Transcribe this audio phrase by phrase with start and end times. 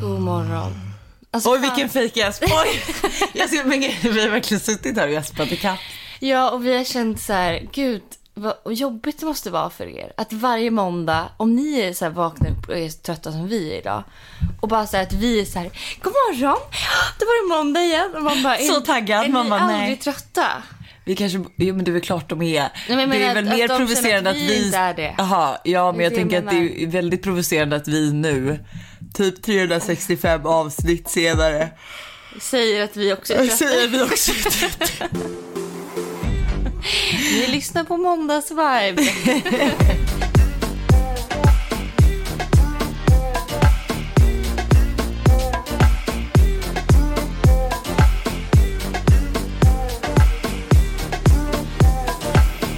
[0.00, 0.72] God morgon.
[1.30, 2.42] Alltså, Oj vilken fejkgäsp.
[3.32, 3.80] Jag ser, men
[4.14, 5.78] vi har verkligen suttit här och gäspat i katt.
[6.20, 8.02] Ja, och vi har känt så här, gud
[8.34, 10.12] vad jobbigt det måste vara för er.
[10.16, 13.48] Att varje måndag, om ni är så här vaknar upp och är så trötta som
[13.48, 14.04] vi är idag.
[14.60, 15.70] Och bara så här att vi är så här,
[16.02, 16.58] god morgon,
[17.18, 18.10] då var det måndag igen.
[18.16, 19.96] Och man bara, Så är, taggad, Är man ni bara, aldrig nej.
[19.96, 20.46] trötta?
[21.04, 22.68] Vi kanske, jo men det är väl klart de är.
[22.88, 24.64] men jag det är väl att- mer att de känner provocerande att att vi vi...
[24.66, 25.14] inte är det.
[25.18, 28.64] Jaha, ja men Det jag tänker jag att det är väldigt provocerande att vi nu,
[29.14, 31.68] typ 365 avsnitt senare,
[32.40, 33.56] Säger att vi också är trötta.
[33.56, 35.06] säger vi också är trötta.
[37.32, 39.02] Ni lyssnar på måndagsvibe.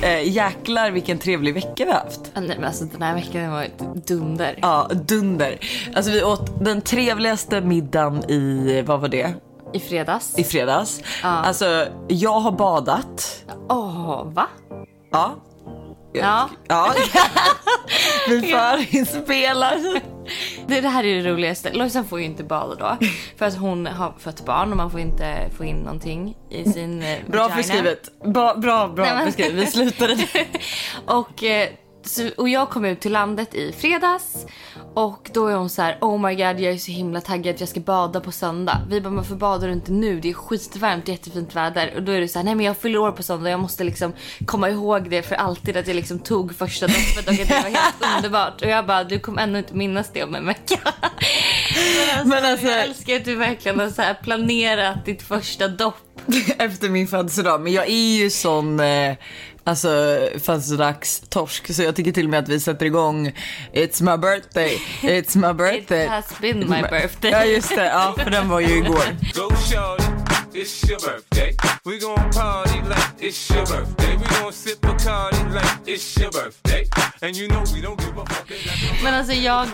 [0.05, 2.21] äh, jäklar vilken trevlig vecka vi har haft.
[2.35, 4.59] Nej, men alltså den här veckan har varit dunder.
[4.63, 5.59] Ja, dunder.
[5.95, 9.35] Alltså vi åt den trevligaste middagen i, vad var det?
[9.73, 10.39] I fredags.
[10.39, 11.03] I fredags.
[11.23, 13.45] Alltså jag har badat.
[13.69, 14.47] Åh, va?
[15.13, 15.35] Ja.
[16.15, 16.49] Ja.
[16.69, 16.95] Ja.
[18.29, 20.01] vi förinspelar.
[20.67, 21.73] Det, det här är det roligaste.
[21.73, 23.07] Lojsan får ju inte bada då.
[23.39, 27.03] För att hon har fött barn och man får inte få in någonting i sin
[27.03, 27.57] eh, Bra vagina.
[27.57, 28.09] beskrivet.
[28.25, 29.63] Bra, bra, bra Nej, men- beskrivet.
[29.63, 30.47] Vi slutade där.
[31.07, 31.69] Och, eh,
[32.07, 34.47] så, och jag kom ut till landet i fredags.
[34.95, 37.69] Och då är hon så här: oh my god jag är så himla taggad jag
[37.69, 38.81] ska bada på söndag.
[38.89, 40.21] Vi bara, varför badar du inte nu?
[40.21, 41.93] Det är skitvarmt, jättefint väder.
[41.97, 43.85] Och då är det så här, nej men jag fyller år på söndag, jag måste
[43.85, 44.13] liksom
[44.47, 48.17] komma ihåg det för alltid att jag liksom tog första doppet att det var helt
[48.17, 48.63] underbart.
[48.63, 50.79] Och jag bara, du kommer ändå inte minnas det om en vecka.
[50.85, 55.69] Men alltså, Men alltså- jag älskar att du verkligen har så här planerat ditt första
[55.69, 55.97] dopp.
[56.59, 57.61] Efter min födelsedag.
[57.61, 59.17] Men jag är ju sån eh,
[59.65, 63.33] alltså, födelsedagstorsk så jag tycker till och med att vi sätter igång
[63.73, 66.05] It's my birthday, it's my birthday.
[66.05, 67.31] It has been my birthday.
[67.31, 69.05] Ja just det, ja för den var ju igår.
[69.35, 70.05] Go shorty,
[70.53, 71.57] it's your birthday.
[71.85, 74.17] We gon' party like it's your birthday.
[74.17, 76.85] We gon' sip Bacardi like it's your birthday.
[77.23, 79.03] And you know we don't give a fuck.
[79.03, 79.69] Men alltså jag,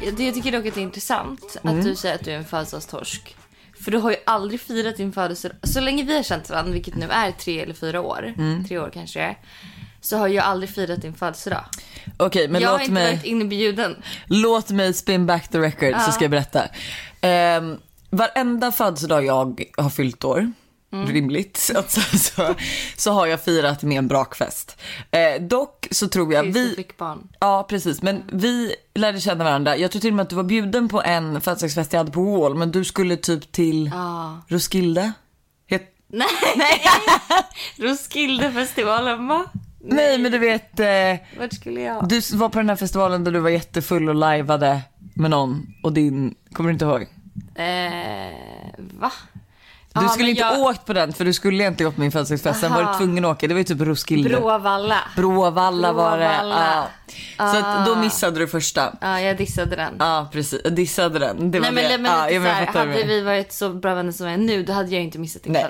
[0.00, 1.78] det- jag tycker dock att det är intressant Mm.
[1.78, 3.36] att du säger att du är en födelsedagstorsk.
[3.84, 5.56] För du har ju aldrig firat din födelsedag.
[5.62, 8.64] Så länge vi har känt varandra, vilket nu är tre eller fyra år, Mm.
[8.64, 9.36] tre år kanske
[10.00, 11.64] så har jag aldrig firat din födelsedag.
[12.16, 14.02] Okej men jag har låt inte mig, varit inbjuden.
[14.26, 16.62] låt mig spin back the record så ska jag berätta.
[17.60, 17.78] Um,
[18.10, 20.52] varenda födelsedag jag har fyllt år,
[20.92, 21.06] Mm.
[21.06, 21.82] rimligt, så,
[22.18, 22.54] så,
[22.96, 24.80] så, har jag firat med en brakfest.
[25.10, 26.74] Eh, dock så tror jag vi...
[26.76, 27.28] fick barn.
[27.40, 28.02] Ja, precis.
[28.02, 29.76] Men vi lärde känna varandra.
[29.76, 32.22] Jag tror till och med att du var bjuden på en födelsedagsfest jag hade på
[32.22, 34.40] Wall, men du skulle typ till Ja.
[34.48, 35.12] Roskilde.
[35.66, 35.94] Het...
[36.06, 36.82] Nej, nej.
[37.76, 39.44] Roskildefestivalen va?
[39.80, 42.08] Nej, men du vet, eh, Vart skulle jag?
[42.08, 44.80] du var på den här festivalen där du var jättefull och lajvade
[45.14, 47.02] med någon och din, kommer du inte ihåg?
[47.54, 48.34] Eh,
[49.00, 49.12] va?
[49.94, 52.00] Du Ja, skulle men inte jag- åkt på den för du skulle inte gått på
[52.00, 52.98] min födelsedagsfest, sen var du Aha.
[52.98, 53.46] tvungen att åka.
[53.48, 54.28] Det var ju typ Roskilde.
[54.28, 54.96] Bråvalla.
[55.16, 56.24] Bråvalla var det.
[56.40, 56.84] Bråvalla.
[57.38, 57.52] Ja.
[57.52, 58.96] Så att då missade du första.
[59.00, 59.94] Ja, jag dissade den.
[59.98, 60.60] Ja, precis.
[60.64, 61.50] Jag dissade den.
[61.50, 61.98] Det var Nej men, det.
[61.98, 64.32] men ja, lite jag men jag du hade vi varit så bra vänner som vi
[64.32, 65.60] är nu då hade jag inte missat din för-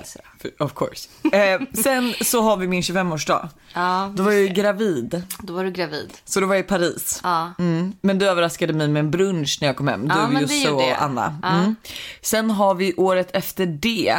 [0.59, 1.09] of course.
[1.33, 3.49] Eh, sen så har vi min 25-årsdag.
[3.75, 6.13] Ja, Då var jag ju gravid, då var du gravid.
[6.25, 7.21] så då var jag i Paris.
[7.25, 7.53] Ja.
[7.59, 7.93] Mm.
[8.01, 10.07] Men du överraskade mig med en brunch när jag kom hem.
[10.09, 11.39] Ja, Du, det Josse och Anna.
[11.43, 11.49] Ja.
[11.49, 11.75] Mm.
[12.23, 14.17] Sen har vi året efter det.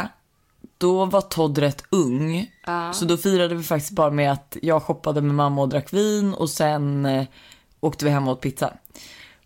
[0.78, 2.50] Då var Todd rätt ung.
[2.94, 6.34] Så då firade vi faktiskt bara med att jag shoppade med mamma och drack vin
[6.34, 7.24] och sen eh,
[7.80, 8.72] åkte vi hem och åt pizza.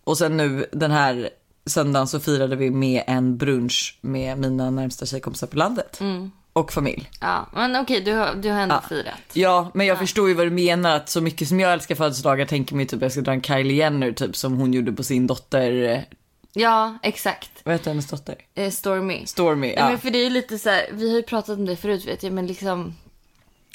[0.04, 1.30] Och sen nu den här
[1.66, 6.00] söndagen så firade vi med en brunch med mina närmsta tjejkompisar på landet.
[6.00, 6.30] Mm.
[6.56, 7.10] Och familj.
[7.20, 9.14] Ja, men okej du, har, du har ändå firat.
[9.32, 12.46] Ja, men jag förstår ju vad du menar att så mycket som jag älskar födelsedagar
[12.46, 15.26] tänker mig typ jag ska dra en Kylie Jenner typ som hon gjorde på sin
[15.26, 16.00] dotter, eh,
[16.56, 17.50] Ja, exakt.
[17.64, 18.34] vad heter hennes dotter?
[18.54, 19.26] Eh, Stormy.
[19.26, 19.66] Stormy.
[19.66, 19.88] Nej, Ja.
[19.88, 22.06] men för det är ju lite så här, vi har ju pratat om det förut
[22.06, 22.94] vet jag, men liksom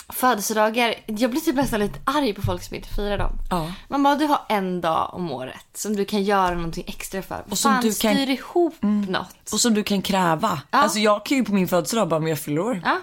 [0.09, 3.31] födelsedagar, jag blir typ nästan lite arg på folk som inte firar dem.
[3.49, 3.71] Ja.
[3.87, 7.43] Man bara, du har en dag om året som du kan göra någonting extra för.
[7.49, 8.75] Och som Fan, du kan- styr ihop
[9.07, 9.53] något.
[9.53, 10.61] Och som du kan kräva.
[10.69, 12.81] Alltså jag kan ju på min födelsedag bara men jag fyller år.
[12.85, 12.97] Ja,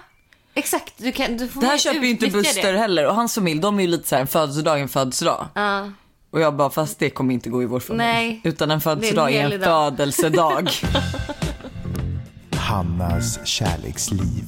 [0.53, 0.93] exakt.
[0.97, 2.79] Du kan, du får Det här köper ju inte Buster det.
[2.79, 5.47] heller och hans familj de är ju lite så här en födelsedag är en födelsedag.
[5.53, 5.91] Ja.
[6.31, 8.05] Och jag bara fast det kommer inte gå i vår familj.
[8.05, 8.41] Nej.
[8.43, 9.91] Utan en födelsedag är en, dag.
[9.91, 10.69] födelsedag.
[12.55, 14.43] Hannas kärleksliv.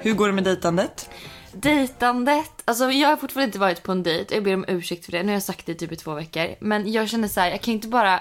[0.00, 1.10] Hur går det med dejtandet?
[1.52, 4.34] Dejtandet, alltså jag har fortfarande inte varit på en dejt.
[4.34, 5.22] Jag ber om ursäkt för det.
[5.22, 6.54] Nu har jag sagt det typ i två veckor.
[6.60, 8.20] Men jag känner så här, jag kan inte bara...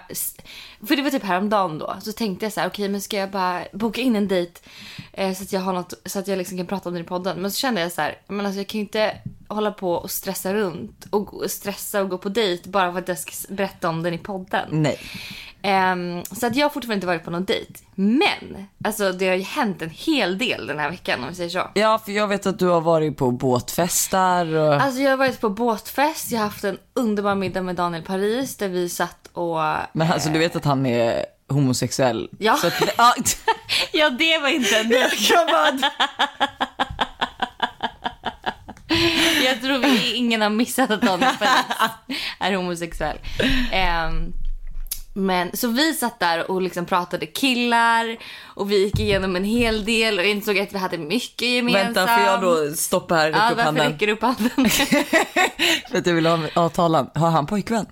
[0.87, 1.95] För det var typ häromdagen då.
[2.01, 4.61] Så tänkte jag så här, okej men ska jag bara boka in en dejt
[5.13, 7.03] eh, så att jag har något, så att jag liksom kan prata om det i
[7.03, 7.41] podden.
[7.41, 9.17] Men så kände jag så här, men alltså jag kan ju inte
[9.47, 13.19] hålla på och stressa runt och stressa och gå på dejt bara för att jag
[13.19, 14.67] ska berätta om den i podden.
[14.71, 14.99] Nej.
[15.61, 17.73] Ehm, så att jag har fortfarande inte varit på någon dejt.
[17.95, 21.49] Men alltså det har ju hänt en hel del den här veckan om vi säger
[21.49, 21.71] så.
[21.73, 24.73] Ja, för jag vet att du har varit på båtfestar och...
[24.73, 28.57] Alltså jag har varit på båtfest, jag har haft en underbar middag med Daniel Paris
[28.57, 29.59] där vi satt och...
[29.93, 32.29] Men alltså du vet att han är homosexuell?
[32.39, 32.55] Ja.
[32.57, 33.13] Så att, ja,
[33.91, 35.15] Ja det var inte en dejt.
[39.45, 41.65] Jag tror vi ingen har missat att Daniel Paris
[42.39, 43.17] är homosexuell.
[43.71, 44.33] Ehm,
[45.13, 49.85] men så vi satt där och liksom pratade killar och vi gick igenom en hel
[49.85, 51.97] del och insåg att vi hade mycket gemensamt.
[51.97, 53.91] vänta, får jag då stoppa här och Ja, räcka upp varför handen?
[53.91, 54.49] räcker du upp handen?
[55.91, 57.09] För att jag vill ha, ha talan.
[57.15, 57.85] Har han pojkvän?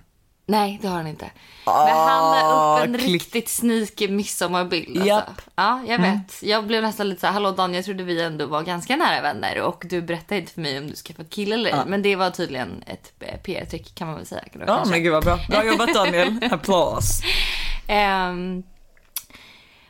[0.49, 1.31] Nej, det har han inte.
[1.65, 3.11] Men han la upp en Ah, klick.
[3.13, 4.97] riktigt sneaky midsommarbild.
[4.97, 5.23] Alltså.
[5.55, 6.43] Ja, jag vet.
[6.43, 9.21] Jag blev nästan lite så här, hallå Daniel, jag trodde vi ändå var ganska nära
[9.21, 11.79] vänner och du berättade inte för mig om du skaffat kille eller ej.
[11.87, 14.43] Men det var tydligen ett eh, PR-trick kan man väl säga.
[14.53, 14.91] Ja, kanske.
[14.91, 15.39] men gud vad bra.
[15.49, 16.39] Bra jobbat Daniel.
[16.51, 17.21] Applås.
[17.87, 18.63] Ehm,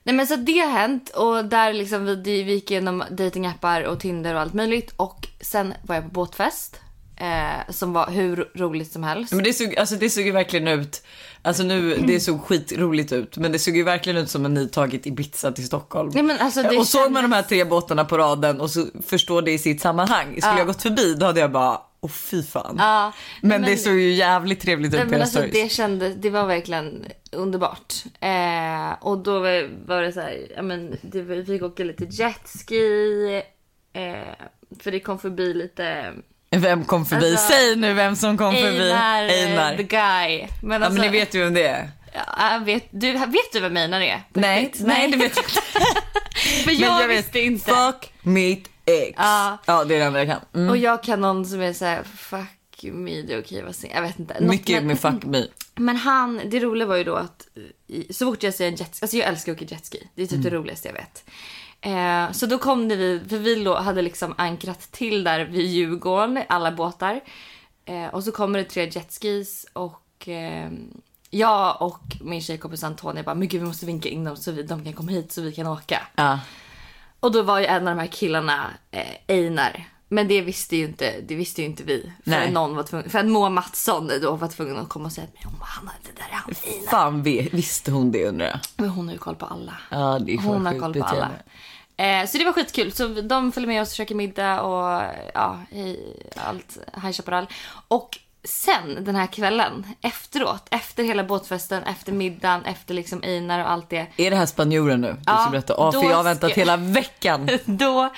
[0.03, 3.99] nej men så det har hänt och där liksom vi, vi gick igenom datingappar och
[3.99, 6.79] Tinder och allt möjligt och sen var jag på båtfest.
[7.19, 9.33] Eh, som var hur roligt som helst.
[9.33, 11.03] Men det såg, alltså det såg ju verkligen ut,
[11.41, 14.67] alltså nu, det såg skitroligt ut, men det såg ju verkligen ut som en ni
[14.69, 16.11] tagit Ibiza till Stockholm.
[16.13, 18.69] Nej, men alltså, det och såg man kändes- de här tre båtarna på raden och
[18.69, 20.41] så förstår det i sitt sammanhang.
[20.41, 22.75] Skulle jag gått förbi då hade jag bara, åh fy fan.
[22.79, 25.53] Ja, men, men- det såg ju jävligt trevligt ut på era alltså, stories.
[25.53, 27.93] det kändes, det var verkligen underbart.
[28.19, 32.03] Eh, och då var, var det så här, ja men det, vi fick åka lite
[32.03, 33.41] jetski.
[33.93, 34.45] Eh,
[34.79, 36.13] för det kom förbi lite
[36.49, 37.31] Vem kom förbi?
[37.31, 38.91] Alltså, Säg nu vem som kom förbi.
[38.91, 39.77] Einar, eh, Einar.
[39.77, 40.37] the guy.
[40.39, 41.91] Men Ja men alltså, ni vet ju vem det är.
[42.13, 44.23] ja, vet, du, vet du vem Einar är?
[44.33, 44.85] Nej, riktigt?
[44.87, 45.61] nej det vet jag inte.
[46.63, 47.65] För jag, Men jag visste vet, inte.
[47.71, 49.13] fuck meet ex.
[49.17, 49.57] Ja.
[49.65, 50.41] ja det är det enda jag kan.
[50.61, 50.69] Mm.
[50.69, 53.95] Och jag kan någon som är så här, fuck me, det är okej vad säger
[53.95, 54.33] jag vet inte.
[54.33, 55.43] Något Mycket med- med fuck me.
[55.75, 57.47] Men han, det roliga var ju då att
[58.11, 60.07] så fort jag ser en jetski, alltså jag älskar att åka jetski.
[60.15, 61.23] Det är typ det roligaste jag vet.
[61.81, 66.43] Eh, så då kom det vi, för vi hade liksom ankrat till där vid Djurgården,
[66.49, 67.21] alla båtar.
[67.85, 70.71] Eh, och så kommer det tre jetskis och eh,
[71.29, 74.63] jag och min tjejkompis Antonia bara, men gud vi måste vinka in dem så vi,
[74.63, 76.07] de kan komma hit så vi kan åka.
[76.15, 76.39] Ja.
[77.19, 79.87] Och då var ju en av de här killarna eh, Einar.
[80.09, 82.11] Men det visste ju inte, det visste ju inte vi.
[82.23, 82.51] För Nej.
[82.51, 85.43] någon var tvungen, för att Moa Mattsson då var tvungen att komma och säga att
[85.43, 86.91] men Hanna, det där är han Einar.
[86.91, 88.59] Fan visste hon det undrar jag.
[88.77, 89.73] Men hon har ju koll på alla.
[89.89, 91.29] Ja det är Hon har koll på alla.
[91.97, 92.91] Eh, så det var skitkul.
[92.91, 97.47] Så de följde med oss och käkade middag och ja, hej, allt, High Chaparral.
[97.87, 103.71] Och sen den här kvällen efteråt, efter hela båtfesten, efter middagen, efter liksom Einar och
[103.71, 104.07] allt det.
[104.17, 105.11] Är det här spanjoren nu?
[105.13, 105.73] Du Ja, ska berätta.
[105.77, 107.49] Ja, för jag har väntat ska- hela veckan.
[107.65, 108.09] Då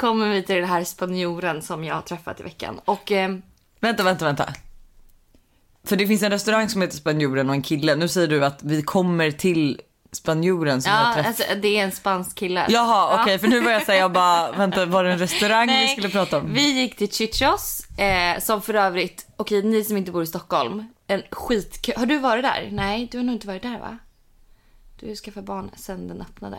[0.00, 2.80] kommer vi till den här spanjoren som jag har träffat i veckan.
[2.84, 3.36] Och eh,
[3.80, 4.54] vänta, vänta, vänta.
[5.84, 7.94] För det finns en restaurang som heter Spanjoren och en kille.
[7.96, 9.80] Nu säger du att vi kommer till
[10.12, 11.26] spanjoren som jag ja, träffat.
[11.26, 12.66] alltså, det är en spansk kille.
[12.68, 13.38] Jaha, okej, Ja.
[13.38, 16.08] för nu var jag säga jag bara, vänta, var det en restaurang vi Nej, skulle
[16.08, 16.52] prata om?
[16.52, 20.84] Vi gick till Chichos, eh, som för övrigt, okej ni som inte bor i Stockholm,
[21.06, 21.92] en skitkö.
[21.96, 22.68] Har du varit där?
[22.72, 23.98] Nej, du har nog inte varit där va?
[25.00, 26.58] Du ju skaffat barn sen den öppnade.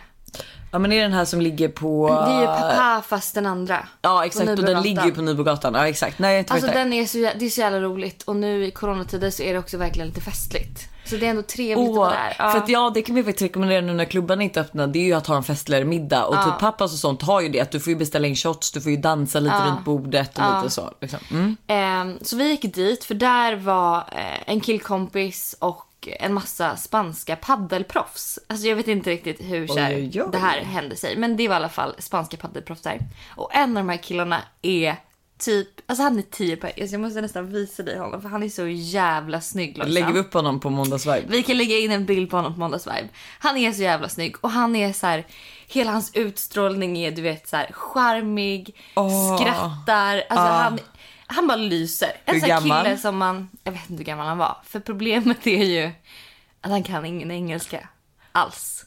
[0.71, 2.09] Ja men det är den här som ligger på...
[2.25, 3.87] Det är ju Papa fast den andra.
[4.01, 5.73] Ja exakt, och den ligger ju på Nybrogatan.
[5.73, 8.65] Ja exakt, nej jag Alltså den är så, det är så jävla roligt och nu
[8.65, 10.87] i coronatider så är det också verkligen lite festligt.
[11.05, 12.35] Så det är ändå trevligt att Åh, vara där.
[12.39, 12.51] Ja.
[12.51, 14.87] För att ja, det kan vi faktiskt rekommendera nu när klubban inte öppnar.
[14.87, 16.25] Det är ju att ha en festligare middag.
[16.25, 17.59] Och typ pappas och sånt har ju det.
[17.59, 20.55] Att du får ju beställa in shots, du får ju dansa lite runt bordet och
[20.55, 20.91] lite så.
[21.01, 21.19] Liksom.
[21.31, 21.57] Mm.
[21.67, 27.35] Ehm, så vi gick dit för där var eh, en killkompis och en massa spanska
[27.35, 28.39] paddelproffs.
[28.47, 31.17] Alltså jag vet inte riktigt hur så här, det här hände sig.
[31.17, 32.99] Men det var i alla fall spanska paddelproffs där.
[33.35, 34.95] Och en av de här killarna är
[35.41, 36.73] typ, alltså han är 10 poäng.
[36.81, 39.77] Alltså jag måste nästan visa dig honom för han är så jävla snygg.
[39.77, 39.93] Lojsan.
[39.93, 41.23] Lägger vi upp honom på måndagsvibe?
[41.27, 43.07] Vi kan lägga in en bild på honom på måndagsvibe.
[43.39, 45.25] Han är så jävla snygg och han är så här,
[45.67, 49.37] hela hans utstrålning är du vet så här charmig, Åh.
[49.37, 50.79] skrattar, alltså han,
[51.31, 52.11] han bara lyser.
[52.25, 52.83] En Hur sån gammal?
[52.85, 54.57] kille som man, jag vet inte hur gammal han var.
[54.65, 55.91] För problemet är ju
[56.61, 57.89] att han kan ingen engelska
[58.31, 58.85] alls.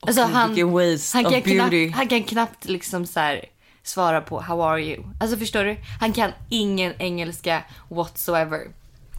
[0.00, 1.86] Alltså han, waste han, of kan beauty.
[1.88, 3.44] knappt, han kan knappt liksom så här
[3.82, 5.04] svara på how are you.
[5.20, 5.76] Alltså förstår du?
[6.00, 8.60] Han kan ingen engelska whatsoever.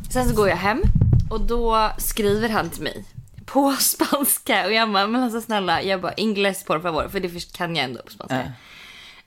[0.09, 0.81] Sen så går jag hem
[1.29, 3.05] och då skriver han till mig
[3.45, 7.53] på spanska och jag bara, men alltså snälla, jag bara ingles por favor för det
[7.57, 8.41] kan jag ändå på spanska.
[8.41, 8.49] Äh.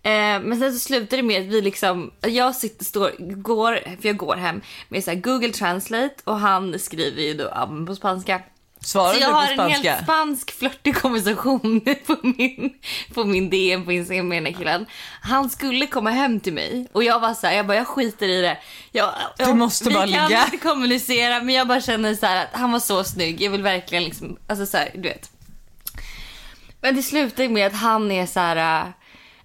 [0.03, 4.09] Eh, men sen så slutar det med att vi liksom, jag sitter, står, går, för
[4.09, 8.43] jag går hem med så Google translate och han skriver ju då men på spanska.
[8.81, 12.75] Svarar Så du jag har en helt spansk flörtig konversation på min,
[13.15, 14.87] på min DM på Instagram med den här killen.
[15.21, 18.29] Han skulle komma hem till mig och jag var så här, jag bara jag skiter
[18.29, 18.59] i det.
[18.93, 20.45] Jag, jag, måste vi bara kan ligga.
[20.45, 23.41] inte kommunicera men jag bara känner så här att han var så snygg.
[23.41, 25.31] Jag vill verkligen liksom, alltså så här, du vet.
[26.81, 28.93] Men det slutar med att han är så här.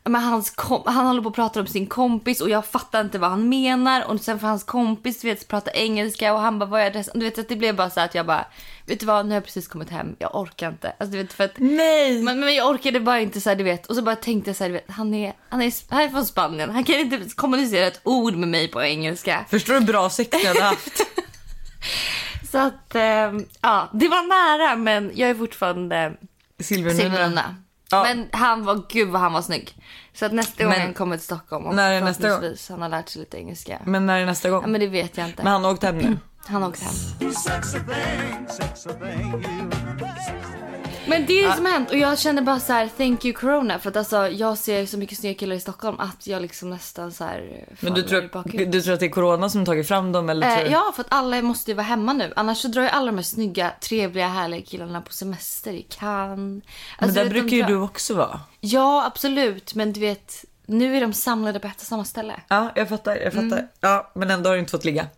[0.06, 3.20] Men hans kom- han håller på att prata om sin kompis och jag fattar inte
[3.20, 4.06] vad han menar.
[4.08, 7.10] Och sen får hans kompis du vet, prata engelska och han bara vad är det?
[7.14, 8.46] Du vet att det blev bara så att jag bara
[8.86, 10.16] vet du vad nu har jag precis kommit hem.
[10.20, 10.94] Jag orkar inte.
[11.00, 12.22] Alltså du vet för att Nej!
[12.24, 13.86] men, men jag orkade bara inte så här, du vet.
[13.86, 16.10] Och så bara tänkte jag så här, du vet, han är, han är, han är
[16.10, 16.70] från Spanien.
[16.70, 19.46] Han kan inte kommunicera ett ord med mig på engelska.
[19.50, 21.02] Förstår du hur bra sex jag hade haft?
[22.52, 26.14] Så att, ehm, ja, det var nära men jag är fortfarande
[26.60, 27.02] Silvernuna.
[27.04, 27.56] Silvernunna.
[27.94, 28.04] Ja.
[28.04, 29.76] Men han var, gud vad han var snygg.
[30.14, 32.56] Så att nästa gång Men- han kommer till Stockholm och När är nästa gång?
[32.70, 33.80] han har lärt sig lite engelska.
[33.86, 34.62] Men när är nästa gång?
[34.62, 35.44] Ja men det vet jag inte.
[35.44, 36.18] Men han har åkt hem nu.
[36.48, 36.94] Han har åkt hem.
[41.08, 43.34] Men det är det som har hänt och jag känner bara så här: thank you
[43.34, 46.70] corona för att alltså jag ser så mycket snygga killar i Stockholm att jag liksom
[46.70, 50.12] nästan så här Men du tror, du tror att det är corona som tagit fram
[50.12, 50.58] dem eller?
[50.58, 52.34] tror Eh, ja, för att alla måste ju vara hemma nu.
[52.36, 56.38] Annars så drar ju alla de här snygga, trevliga, härliga killarna på semester i Cannes.
[56.38, 56.62] Men
[57.00, 58.40] Alltså, där vet, de brukar ju drar- du också vara.
[58.60, 59.76] Ja, absolut.
[59.76, 62.34] Men du vet, nu är de samlade på ett och samma ställe.
[62.48, 63.16] Ja, jag fattar.
[63.16, 63.68] Jag fattar.
[63.80, 65.08] Ja, men ändå har du inte fått ligga.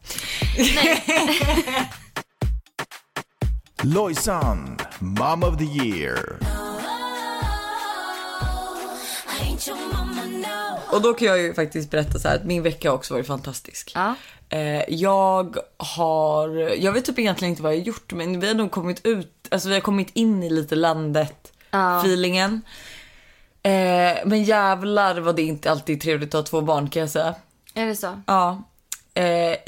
[3.83, 6.37] Lojsan, Mom of the Year.
[10.91, 13.27] Och då kan jag ju faktiskt berätta så här att min vecka har också varit
[13.27, 13.91] fantastisk.
[13.95, 14.15] Ja.
[14.49, 18.53] Eh, jag har, jag vet typ egentligen inte vad jag har gjort men vi har
[18.53, 21.99] nog kommit ut, alltså vi har kommit in i lite landet Ja.
[21.99, 22.61] feelingen.
[23.63, 27.09] Eh, men jävlar vad det inte alltid är trevligt att ha två barn kan jag
[27.09, 27.35] säga.
[27.73, 28.21] Är det så?
[28.27, 28.63] Ja.
[29.13, 29.23] Eh,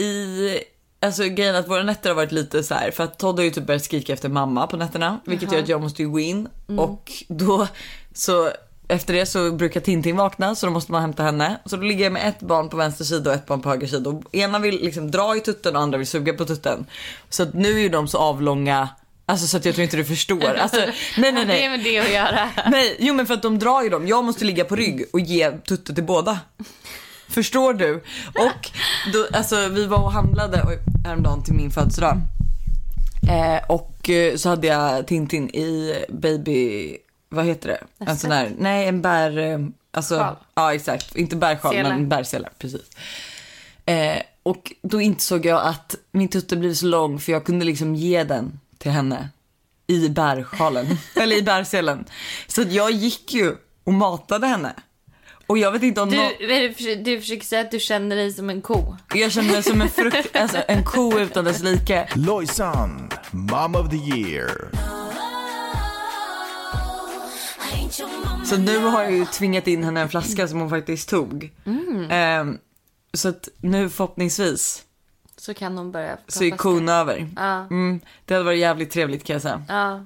[0.06, 0.60] I,
[1.00, 3.52] alltså grejen att våra nätter har varit lite så här för att Todd har ju
[3.52, 6.48] typ börjat skrika efter mamma på nätterna vilket gör att jag måste ju gå in
[6.78, 7.68] och då
[8.14, 8.52] så
[8.88, 11.60] efter det så brukar Tintin vakna så då måste man hämta henne.
[11.66, 13.88] Så då ligger jag med ett barn på vänster sida och ett barn på höger
[13.88, 14.10] sida.
[14.10, 16.86] Och ena vill liksom dra i tutten och andra vill suga på tutten.
[17.30, 18.90] Så att nu är ju de så avlånga,
[19.26, 20.54] alltså så att jag tror inte du förstår.
[20.54, 20.78] Alltså,
[21.18, 21.70] nej nej Det är nej.
[21.70, 22.50] med det att göra.
[22.72, 24.08] Nej, jo men för att de drar ju dem.
[24.08, 26.40] Jag måste ligga på rygg och ge tutte till båda.
[27.30, 27.96] Förstår du?
[28.36, 28.70] Och
[29.14, 32.22] då, alltså vi var och handlade häromdagen till min födelsedag.
[33.30, 36.98] Eh, och eh, så hade jag Tintin i baby,
[37.30, 38.06] vad heter det?
[38.06, 39.60] En sån där, nej en bär, eh,
[39.92, 40.36] alltså, Sjal.
[40.56, 42.82] ja exakt, inte bärsjal men bärsele, precis.
[43.86, 47.96] Eh, och då insåg jag att min tutte blivit så lång för jag kunde liksom
[47.96, 49.30] ge den till henne
[49.88, 52.06] i bärsjalen, eller i bärselen.
[52.48, 54.74] Så jag gick ju och matade henne.
[55.48, 56.32] Och jag vet inte om Du, någon...
[56.40, 56.74] du,
[57.22, 58.96] försöker- säga att du känner dig som en ko.
[59.14, 62.10] Jag kände mig som en frukt, alltså en ko utan dess like.
[62.16, 64.70] Lojsan, Mom of the Year.
[68.46, 71.52] Så nu har jag ju tvingat in henne en flaska som hon faktiskt tog.
[72.10, 72.58] Ehm,
[73.14, 74.84] så att nu förhoppningsvis
[75.38, 77.30] Så kan hon börja så är kon över.
[77.36, 77.68] Ja.
[77.72, 79.64] Mm, det hade varit jävligt trevligt kan jag säga.
[79.68, 80.06] Ja.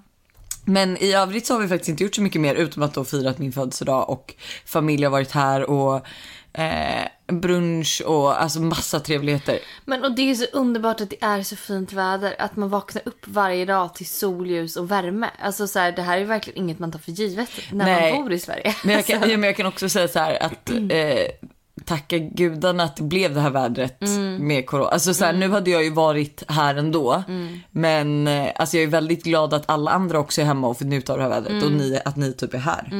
[0.65, 3.03] Men i övrigt så har vi faktiskt inte gjort så mycket mer utom att då
[3.03, 6.05] firat min födelsedag och familj har varit här och
[6.53, 9.59] eh, brunch och alltså massa trevligheter.
[9.85, 12.35] Men och det är så underbart att det är så fint väder.
[12.39, 15.29] Att man vaknar upp varje dag till solljus och värme.
[15.39, 18.13] Alltså så här, det här är verkligen inget man tar för givet när Nej.
[18.13, 18.75] man bor i Sverige.
[18.83, 21.49] Men jag, kan, ja, men jag kan också säga så här att eh,
[21.85, 24.01] tacka gudarna att det blev det här vädret
[24.39, 24.89] med corona.
[24.89, 27.23] Alltså så här, nu hade jag ju varit här ändå.
[27.71, 30.85] Men eh, alltså jag är väldigt glad att alla andra också är hemma och får
[30.85, 32.93] njuta av det här vädret och ni, att ni typ är här.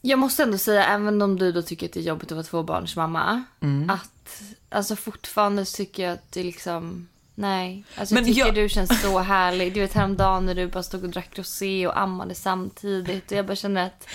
[0.00, 2.44] Jag måste ändå säga, även om du då tycker att det är jobbigt att vara
[2.44, 3.44] tvåbarnsmamma.
[3.60, 3.90] Mm.
[3.90, 7.08] Att alltså fortfarande tycker jag att det liksom...
[7.34, 7.84] Nej.
[7.96, 9.74] Alltså Men jag tycker jag- du känns så härlig.
[9.74, 13.32] Du vet häromdagen när du bara stod och drack rosé och ammade samtidigt.
[13.32, 14.06] Och jag bara känner att...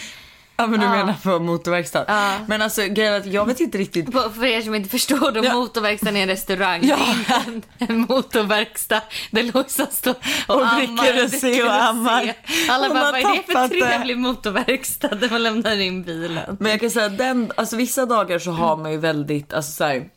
[0.57, 2.05] Ja men du menar på motorverkstad.
[2.48, 4.12] Men alltså grejen att jag vet inte riktigt.
[4.12, 6.81] På- För er som inte förstår då, motorverkstaden är en restaurang.
[6.88, 6.98] Ja.
[7.27, 10.15] Det är inte en, motorverkstad där Lojsan står
[10.48, 10.77] och, Och ammar.
[10.77, 12.33] dricker rosé och ammar.
[12.69, 15.79] Alla Hon bara, har vad är det för tappat det." trevlig motorverkstad där man lämnar
[15.79, 16.57] in bilen?
[16.60, 19.83] Men jag kan säga den, alltså vissa dagar så har man ju väldigt, alltså så
[19.83, 20.10] här,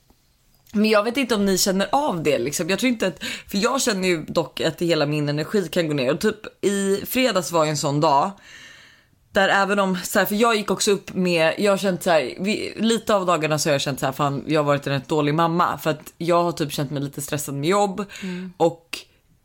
[0.72, 2.68] men jag vet inte om ni känner av det liksom.
[2.70, 5.94] Jag tror inte att, för jag känner ju dock att hela min energi kan gå
[5.94, 6.12] ner.
[6.14, 8.30] Och typ i fredags var ju en sån dag.
[9.36, 12.10] Där även om, så här, för jag gick också upp med, jag har känt så
[12.10, 14.86] här, vi, lite av dagarna så har jag känt så här, fan jag har varit
[14.86, 15.78] en rätt dålig mamma.
[15.78, 18.04] För att jag har typ känt mig lite stressad med jobb.
[18.56, 18.98] Och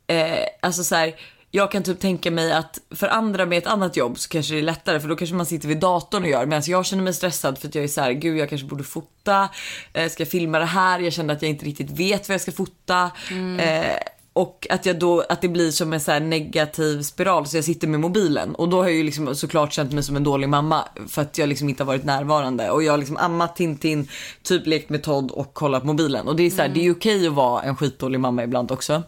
[0.06, 1.14] eh, alltså så här,
[1.50, 4.60] jag kan typ tänka mig att för andra med ett annat jobb så kanske det
[4.60, 6.46] är lättare för då kanske man sitter vid datorn och gör.
[6.46, 8.84] Medan jag känner mig stressad för att jag är så här, gud jag kanske borde
[8.84, 9.48] fota,
[9.92, 11.00] eh, ska jag filma det här?
[11.00, 13.10] Jag känner att jag inte riktigt vet vad jag ska fota.
[13.58, 13.96] Eh,
[14.32, 17.88] och att, jag då, att det blir som en så negativ spiral så jag sitter
[17.88, 20.88] med mobilen och då har jag ju liksom såklart känt mig som en dålig mamma
[21.08, 24.08] för att jag liksom inte har varit närvarande och jag har liksom ammat Tintin,
[24.42, 26.92] typ lekt med Todd och kollat mobilen och det är så här, det är ju
[26.92, 29.02] okej att vara en skitdålig mamma ibland också.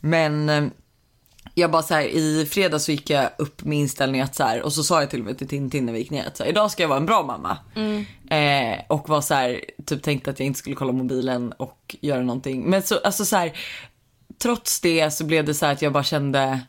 [0.00, 0.64] Men eh,
[1.58, 4.62] jag bara så här, i fredags så gick jag upp med inställning att så här,
[4.62, 6.42] och så sa jag till och med till Tintin när vi gick ner att så
[6.42, 7.58] här, idag ska jag vara en bra mamma.
[8.30, 12.20] Eh, och var så här, typ tänkte att jag inte skulle kolla mobilen och göra
[12.22, 12.62] någonting.
[12.70, 13.52] Men så, alltså så här,
[14.38, 16.60] trots det så blev det så här att jag bara kände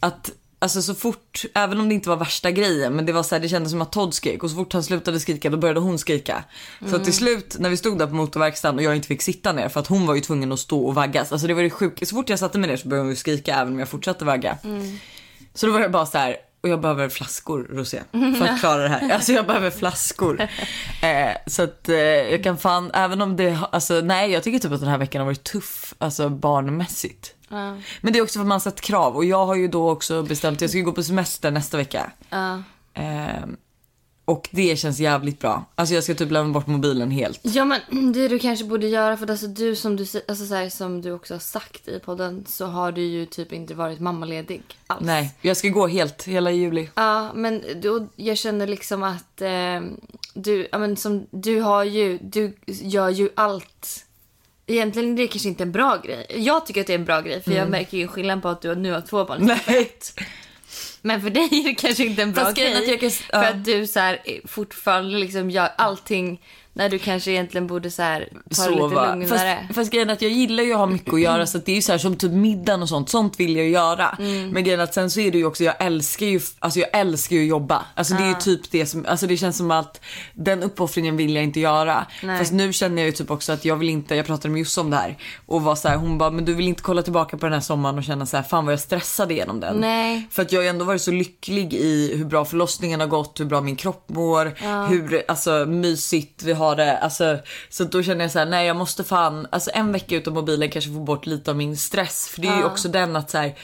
[0.00, 3.34] att Alltså så fort, även om det inte var värsta grejen, men det var så
[3.34, 5.80] här, det kändes som att Todd skrek och så fort han slutade skrika då började
[5.80, 6.44] hon skrika.
[6.90, 9.52] Så att till slut när vi stod där på motorverkstaden och jag inte fick sitta
[9.52, 11.32] ner för att hon var ju tvungen att stå och vaggas.
[11.32, 13.16] Alltså det var det sjuka, så fort jag satte mig ner så började hon ju
[13.16, 14.58] skrika även om jag fortsatte vagga.
[15.54, 18.82] Så då var jag bara så här, och jag behöver flaskor Rosé för att klara
[18.82, 19.10] det här.
[19.14, 20.48] Alltså jag behöver flaskor.
[21.02, 24.72] Eh, så att eh, jag kan fan, även om det, alltså nej jag tycker typ
[24.72, 27.34] att den här veckan har varit tuff, alltså barnmässigt.
[27.48, 27.76] Ja.
[28.00, 29.90] Men det är också för att man har satt krav och jag har ju då
[29.90, 32.10] också bestämt att jag ska gå på semester nästa vecka.
[32.30, 32.62] Ja.
[32.94, 33.56] Ehm,
[34.24, 35.64] och det känns jävligt bra.
[35.74, 37.40] Alltså jag ska typ lämna bort mobilen helt.
[37.42, 37.80] Ja men
[38.12, 41.02] det du kanske borde göra för att alltså, du som du alltså, så här, som
[41.02, 45.06] du också har sagt i podden så har du ju typ inte varit mammaledig alls.
[45.06, 46.88] Nej, jag ska gå helt hela juli.
[46.94, 49.80] Ja men då, jag känner liksom att eh,
[50.34, 54.04] du, ja, men som, du har ju, du gör ju allt.
[54.66, 56.26] Egentligen är det kanske inte en bra grej.
[56.28, 58.62] Jag tycker att det är en bra grej för jag märker ju skillnad på att
[58.62, 59.52] du nu har två barn.
[59.66, 59.90] Nej.
[61.04, 62.90] Men för dig är det kanske inte en bra Fast grejen grej.
[62.90, 63.40] jag kan- ja.
[63.42, 66.40] För att du så här, eh, fortfarande liksom gör allting
[66.76, 69.14] när du kanske egentligen borde så här, ta det lite Sova.
[69.14, 69.58] lugnare.
[69.66, 71.66] Fast, fast grejen är att jag gillar ju att ha mycket att göra så att
[71.66, 74.16] det är ju så här som typ middagen och sånt, sånt vill jag göra.
[74.18, 74.50] Mm.
[74.50, 76.88] Men grejen är att sen så är det ju också, jag älskar ju, alltså jag
[76.92, 77.84] älskar ju att jobba.
[77.94, 80.00] Alltså det är ju typ det som, alltså det känns som att
[80.32, 82.06] den uppoffringen vill jag inte göra.
[82.22, 82.38] Nej.
[82.38, 84.80] Fast nu känner jag ju typ också att jag vill inte, jag pratade med Josse
[84.80, 87.36] om det här och var så här, hon bara, men du vill inte kolla tillbaka
[87.36, 89.76] på den här sommaren och känna så här, fan vad jag stressade igenom den.
[89.76, 90.28] Nej.
[90.30, 93.40] För att jag har ju ändå varit så lycklig i hur bra förlossningen har gått,
[93.40, 94.54] hur bra min kropp mår,
[94.88, 96.98] hur alltså, mysigt vi har det.
[96.98, 100.34] Alltså, så då känner jag så här, nej jag måste fan, alltså en vecka utan
[100.34, 102.28] mobilen kanske få bort lite av min stress.
[102.28, 103.54] För det är ju också den att så här,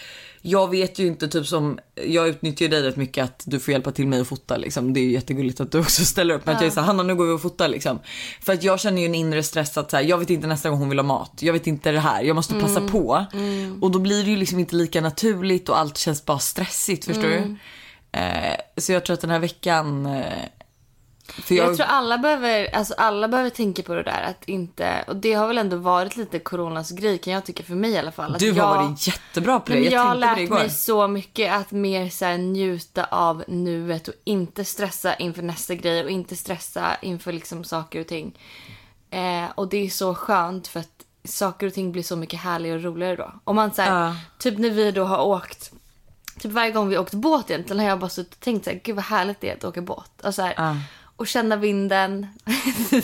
[0.42, 3.92] jag vet ju inte typ som, jag utnyttjar dig rätt mycket att du får hjälpa
[3.92, 4.92] till mig att fota liksom.
[4.92, 6.46] Det är ju jättegulligt att du också ställer upp.
[6.46, 7.98] Men att jag är såhär, Hanna nu går vi och fotar liksom.
[8.42, 10.70] För att jag känner ju en inre stress att så här, jag vet inte nästa
[10.70, 11.32] gång hon vill ha mat.
[11.40, 13.26] Jag vet inte det här, jag måste passa på.
[13.80, 17.28] Och då blir det ju liksom inte lika naturligt och allt känns bara stressigt förstår
[17.28, 17.56] du.
[18.12, 20.24] Eh, så jag tror att den här veckan eh,
[21.32, 21.66] för Jag...
[21.66, 25.32] jag, tror alla behöver, alltså alla behöver tänka på det där att inte, och det
[25.32, 28.34] har väl ändå varit lite coronas grej kan jag tycka för mig i alla fall.
[28.34, 29.78] Att du har jag, varit jättebra på det.
[29.78, 30.54] Jag, jag har lärt igår.
[30.54, 35.74] mig så mycket att mer så här, njuta av nuet och inte stressa inför nästa
[35.74, 38.38] grej och inte stressa inför liksom saker och ting.
[39.10, 42.78] Eh, och det är så skönt för att saker och ting blir så mycket härligare
[42.78, 43.32] och roligare då.
[43.44, 44.16] Om man så här, Ja.
[44.38, 45.72] typ när vi då har åkt
[46.40, 48.80] Typ varje gång vi åkt båt egentligen har jag bara suttit och tänkt så här,
[48.84, 50.20] gud vad härligt det är att åka båt.
[50.24, 50.76] Och, så här, Ja.
[51.20, 52.26] Och känna vinden.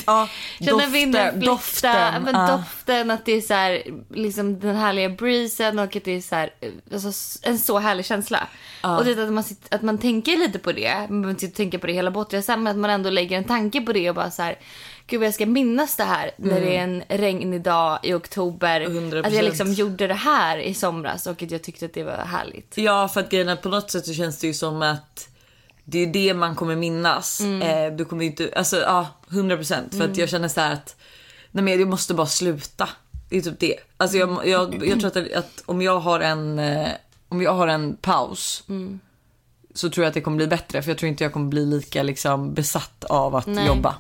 [0.07, 1.47] Ja, känna doften, vinden flytta.
[1.47, 2.57] doften, men ja.
[2.57, 6.35] doften, att det är så här, liksom den härliga breezen och att det är så
[6.35, 6.51] här,
[6.93, 8.49] alltså, en så härlig känsla.
[8.83, 10.95] Och det att man, sitter, att man tänker lite på det.
[10.99, 13.81] Man behöver inte tänka på det hela båtresan men att man ändå lägger en tanke
[13.81, 14.59] på det och bara så här.
[15.07, 18.81] Gud jag ska minnas det här när det är en regnig dag i oktober.
[18.81, 19.27] 100%.
[19.27, 22.17] Att jag liksom gjorde det här i somras och att jag tyckte att det var
[22.17, 22.73] härligt.
[22.77, 25.29] Ja för att grejen på något sätt så känns det ju som att
[25.89, 27.41] det är det man kommer minnas.
[27.41, 30.97] Eh, du kommer inte, alltså ja 100% för att jag känner så här att
[31.51, 32.89] nej men jag måste bara sluta.
[33.29, 33.77] Det är typ det.
[33.97, 36.89] Alltså jag, jag, jag tror att, att om jag har en, eh,
[37.29, 38.65] om jag har en paus
[39.75, 41.67] så tror jag att det kommer bli bättre för jag tror inte jag kommer bli
[41.67, 43.67] lika liksom besatt av att Nej.
[43.67, 43.95] jobba.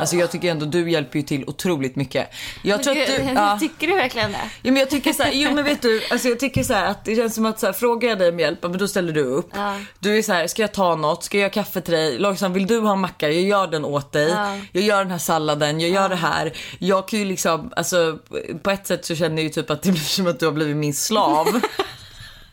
[0.00, 2.28] Alltså jag tycker ändå du hjälper ju till otroligt mycket.
[2.62, 3.58] Jag tror att du, ja.
[3.60, 4.38] Tycker du verkligen det?
[4.62, 7.04] Ja, men jag tycker så här, jo men vet du, alltså jag tycker så att
[7.04, 9.22] det känns som att så här, frågar jag dig om hjälp, men då ställer du
[9.22, 9.50] upp.
[9.54, 9.76] Ja.
[9.98, 11.24] Du är så här, ska jag ta något?
[11.24, 12.18] Ska jag göra kaffe till dig?
[12.18, 13.30] Långsamt, vill du ha en macka?
[13.30, 14.28] Jag gör den åt dig.
[14.30, 14.56] Ja.
[14.72, 16.52] Jag gör den här salladen, jag gör det här.
[16.78, 18.18] Jag kan ju liksom, alltså
[18.62, 20.52] på ett sätt så känner jag ju typ att det blir som att du har
[20.52, 21.46] blivit min slav.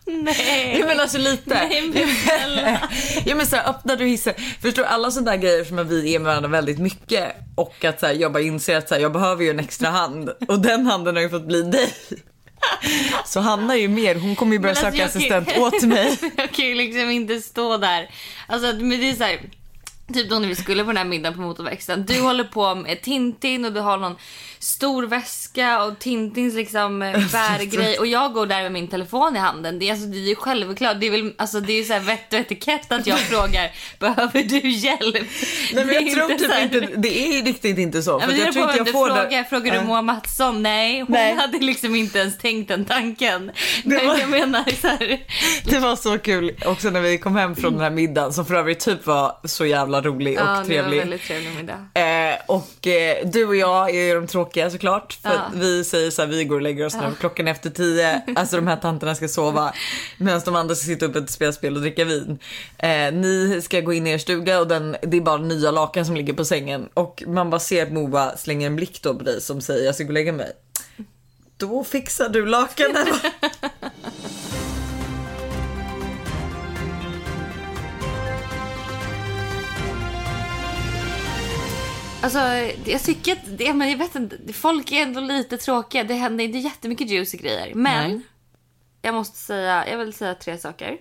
[0.07, 0.77] Nej.
[0.79, 1.67] Ja men alltså lite.
[1.69, 2.89] Nej, men snälla.
[3.25, 4.33] ja men såhär öppnar du hissen.
[4.61, 7.35] Förstår alla sådana där grejer som att vi är med varandra väldigt mycket.
[7.55, 10.29] Och att såhär, jag bara inser att såhär, jag behöver ju en extra hand.
[10.47, 11.93] Och den handen har ju fått bli dig.
[13.25, 15.81] Så Hanna är ju mer, hon kommer ju börja alltså, söka jag kan- assistent åt
[15.83, 16.17] mig.
[16.37, 18.09] jag kan ju liksom inte stå där.
[18.47, 19.39] Alltså men det är så här.
[20.13, 22.05] Typ då när vi skulle på den här middagen på motorverkstaden.
[22.05, 24.15] Du håller på med Tintin och du har någon
[24.67, 27.99] stor väska och Tintins liksom eh, bärgrej.
[27.99, 29.79] Och jag går där med min telefon i handen.
[29.79, 30.99] Det är, alltså, det är ju självklart.
[30.99, 34.43] Det är väl alltså, det är så här vett och etikett att jag frågar behöver
[34.43, 35.13] du hjälp?
[35.13, 35.25] Nej
[35.73, 38.19] men Det är jag tror typ här- inte, det är riktigt inte så.
[38.19, 39.29] För men jag tror inte jag du får frågar.
[39.29, 39.43] det.
[39.49, 39.81] Frågar du.
[39.85, 40.63] Moa Mattsson?
[40.63, 41.35] Nej, hon Nej.
[41.35, 43.51] hade liksom inte ens tänkt den tanken.
[43.83, 45.19] Det var- jag menar så här.
[45.65, 48.55] Det var så kul också när vi kom hem från den här middagen som för
[48.55, 50.97] övrigt typ var så jävla rolig och Ja, det var trevlig.
[50.99, 52.01] väldigt trevlig middag.
[52.01, 55.13] Eh, och eh, du och jag är ju de tråkiga såklart.
[55.13, 55.51] För Ja.
[55.53, 58.21] vi säger så här, vi går och lägger oss när klockan är efter tio.
[58.35, 59.73] Alltså de här tanterna ska sova.
[60.17, 62.39] Medan de andra ska sitta uppe och spela spel och dricka vin.
[62.77, 66.05] Eh, ni ska gå in i er stuga och den, det är bara nya lakan
[66.05, 66.89] som ligger på sängen.
[66.93, 69.95] Och man bara ser att Moa slänger en blick då på dig som säger jag
[69.95, 70.51] ska gå och lägga mig.
[71.57, 73.07] Då fixar du lakanen.
[82.21, 82.39] Alltså,
[82.85, 86.03] jag tycker att det, men jag vet inte, folk är ändå lite tråkiga.
[86.03, 87.71] Det händer inte jättemycket juicy grejer.
[87.75, 88.21] Men Nej.
[89.01, 90.97] jag måste säga, jag vill säga tre saker.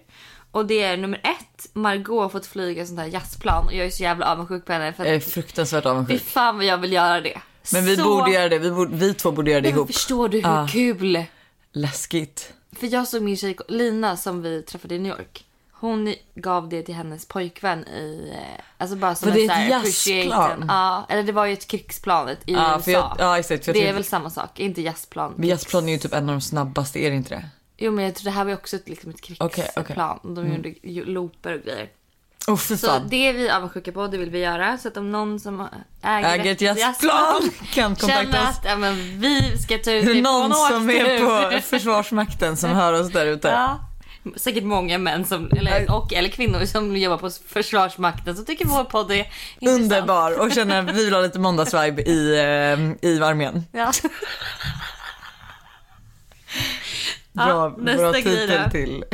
[0.50, 3.90] Och det är nummer ett, Margot har fått flyga sånt här jazzplan och jag är
[3.90, 4.92] så jävla avundsjuk på henne.
[4.92, 6.22] För jag är fruktansvärt fy avundsjuk.
[6.22, 7.40] fan vad jag vill göra det.
[7.72, 8.04] Men vi så...
[8.04, 9.92] borde göra det, vi, borde, vi två borde göra det Nej, men ihop.
[9.94, 10.68] Förstår du hur Ja.
[10.72, 11.24] kul?
[11.72, 12.52] Läskigt.
[12.72, 15.44] För jag såg min tjej Lina som vi träffade i New York.
[15.86, 19.68] Hon gav det till hennes pojkvän i, eh, alltså bara som Var det en ett
[19.70, 20.64] jazzplan?
[20.68, 22.90] Ja, eller det var ju ett krigsplanet i Ja, USA.
[22.90, 25.34] jag- ja, exakt, jag det är tänkte- väl samma sak, inte jazzplan.
[25.36, 27.44] Men jazzplan är ju typ en av de snabbaste, är det inte det?
[27.78, 29.46] Jo men jag tror det här var ju också ett, liksom ett krigsplan.
[29.46, 29.96] Okej, okej.
[30.22, 31.88] De gjorde ju looper och grejer.
[32.56, 34.78] För Så det är vi avundsjuka på, det vill vi göra.
[34.78, 35.68] Så att om någon som
[36.02, 38.58] äger, Äger ett jazzplan kan kontakta oss.
[38.58, 42.70] att ja, men vi ska ta ut Är det någon som är på Försvarsmakten som
[42.70, 43.48] hör oss där ute?
[43.48, 43.78] Ja.
[44.36, 48.84] Säkert många män som, eller, och, eller kvinnor som jobbar på Försvarsmakten som tycker vår
[48.84, 49.16] podd är
[49.58, 49.82] intressant.
[49.82, 53.64] Underbar och känner att vi vill ha lite måndagsvibe i, eh, i armén.
[53.72, 53.92] Ja.
[57.32, 59.04] Bra, Ja, bra titel till.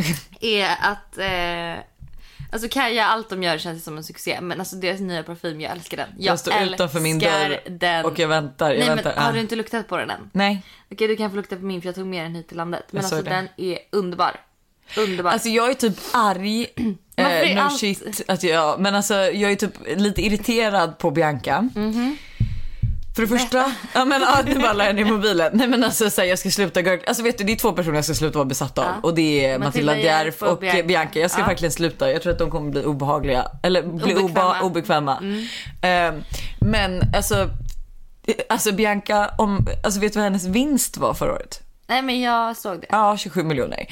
[0.40, 1.84] är att eh,
[2.52, 4.38] Alltså Kaja, allt de gör känns som en succé.
[4.40, 6.08] Men alltså deras nya parfym, jag älskar den.
[6.18, 8.04] Jag, Jag står utanför min dörr den.
[8.04, 8.70] och jag väntar.
[8.70, 9.12] Jag Nej väntar.
[9.14, 9.32] men har Ah.
[9.32, 10.30] du inte luktat på den än?
[10.32, 10.62] Nej.
[10.90, 12.82] Okej du kan få lukta på min för jag tog med den hit till landet.
[12.90, 13.30] Men Jag alltså det.
[13.30, 14.40] den är underbar.
[14.96, 15.30] Underbar.
[15.30, 16.66] Alltså jag är typ arg.
[17.16, 18.22] Eh, no allt- shit.
[18.28, 21.68] Att jag, men alltså jag är typ lite irriterad på Bianca.
[21.74, 22.16] Mhm.
[23.16, 25.50] För det första, ja men ja, nu bara la jag ner mobilen.
[25.54, 26.80] Nej men alltså så här, jag ska sluta.
[27.06, 28.84] Alltså vet du det är två personer jag ska sluta vara besatt av.
[28.84, 28.94] Ja.
[29.02, 30.82] Och det är Matilda Matilda Djerf och Bianca.
[30.82, 31.18] Bianca.
[31.20, 31.46] Jag ska Ja.
[31.46, 32.10] verkligen sluta.
[32.12, 33.46] Jag tror att de kommer bli obehagliga.
[33.62, 34.60] Eller bli Obekväma.
[34.62, 35.16] obekväma.
[35.18, 36.16] Mm.
[36.16, 36.22] Eh,
[36.60, 37.48] men alltså,
[38.48, 41.61] alltså Bianca, om, alltså vet du vad hennes vinst var förra året?
[41.86, 42.86] Nej men jag såg det.
[42.90, 43.86] Ja 27 miljoner.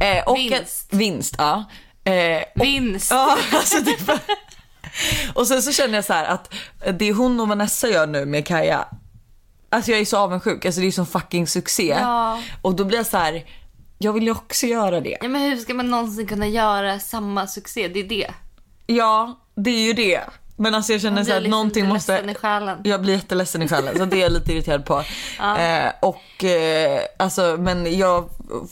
[0.00, 0.92] Eh, och Vinst.
[0.92, 1.64] Att, vinst ja.
[2.04, 3.10] Eh, Vinst.
[3.10, 4.18] Ja, alltså var...
[5.34, 6.54] Och sen så känner jag så här att
[6.98, 8.88] det hon och Vanessa gör nu med Kaja,
[9.70, 11.96] alltså jag är så avundsjuk, alltså det är sån fucking succé.
[12.00, 12.42] Ja.
[12.62, 13.44] Och då blir jag så här,
[13.98, 15.16] jag vill ju också göra det.
[15.20, 17.88] Ja, men hur ska man någonsin kunna göra samma succé?
[17.88, 18.30] Det är det.
[18.86, 20.20] Ja, det är ju det.
[20.58, 22.34] Men alltså jag känner så att liksom någonting måste...
[22.84, 25.04] Jag blir jätteledsen i själen så det är jag lite irriterad på.
[25.58, 28.28] Eh, och eh, alltså men jag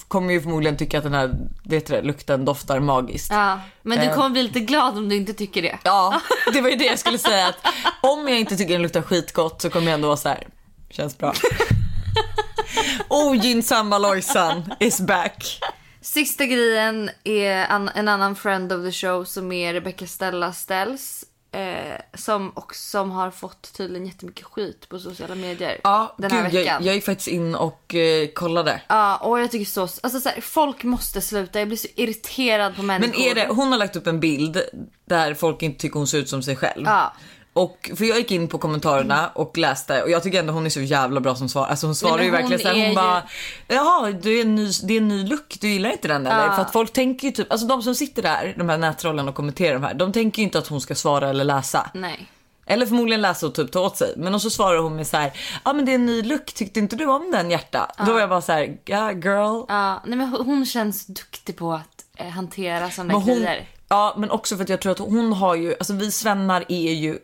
[0.08, 3.30] kommer ju förmodligen tycka att den här vet du, lukten doftar magiskt.
[3.32, 4.14] Ja, men du Eh.
[4.14, 5.78] kommer bli lite glad om du inte tycker det.
[5.82, 6.20] Ja,
[6.52, 7.56] det var ju det jag skulle säga att
[8.02, 10.46] om jag inte tycker den luktar skitgott så kommer jag ändå vara så här.
[10.90, 11.32] Känns bra.
[13.08, 15.60] Ogynnsamma Lojsan is back.
[16.00, 17.52] Sista grejen är
[17.94, 21.24] en annan friend of the show som är Rebecca Stella Stells.
[21.54, 26.42] Eh, som, och som har fått tydligen jättemycket skit på sociala medier Ja, den här
[26.42, 26.74] gud, veckan.
[26.74, 28.80] jag, jag gick faktiskt in och eh, kollade.
[28.88, 31.58] Ja, och jag tycker så, alltså så här, folk måste sluta.
[31.58, 33.12] Jag blir så irriterad på människor.
[33.12, 34.62] Men är det, hon har lagt upp en bild
[35.04, 36.82] där folk inte tycker hon ser ut som sig själv.
[36.86, 37.12] Ja.
[37.56, 40.70] Och för jag gick in på kommentarerna och läste och jag tycker ändå hon är
[40.70, 41.66] så jävla bra som svar.
[41.66, 43.22] Alltså hon svarar men ju verkligen såhär, är hon ju- bara
[43.68, 46.46] Jaha det är, en ny, det är en ny look, du gillar inte den eller?
[46.46, 46.52] Ja.
[46.52, 49.34] För att folk tänker ju typ, alltså de som sitter där, de här nätrollen och
[49.34, 51.90] kommenterar de här, de tänker ju inte att hon ska svara eller läsa.
[51.94, 52.26] Nej.
[52.66, 54.14] Eller förmodligen läsa och typ ta åt sig.
[54.16, 55.32] Men och så svarar hon med så här,
[55.64, 57.90] ja men det är en ny look, tyckte inte du om den hjärta?
[58.06, 59.64] Då var jag bara så här, ja girl.
[59.68, 63.68] Ja, nej men hon känns duktig på att eh, hantera sådana hon, grejer.
[63.88, 66.92] ja men också för att jag tror att hon har ju, alltså vi svennar är
[66.92, 67.18] ju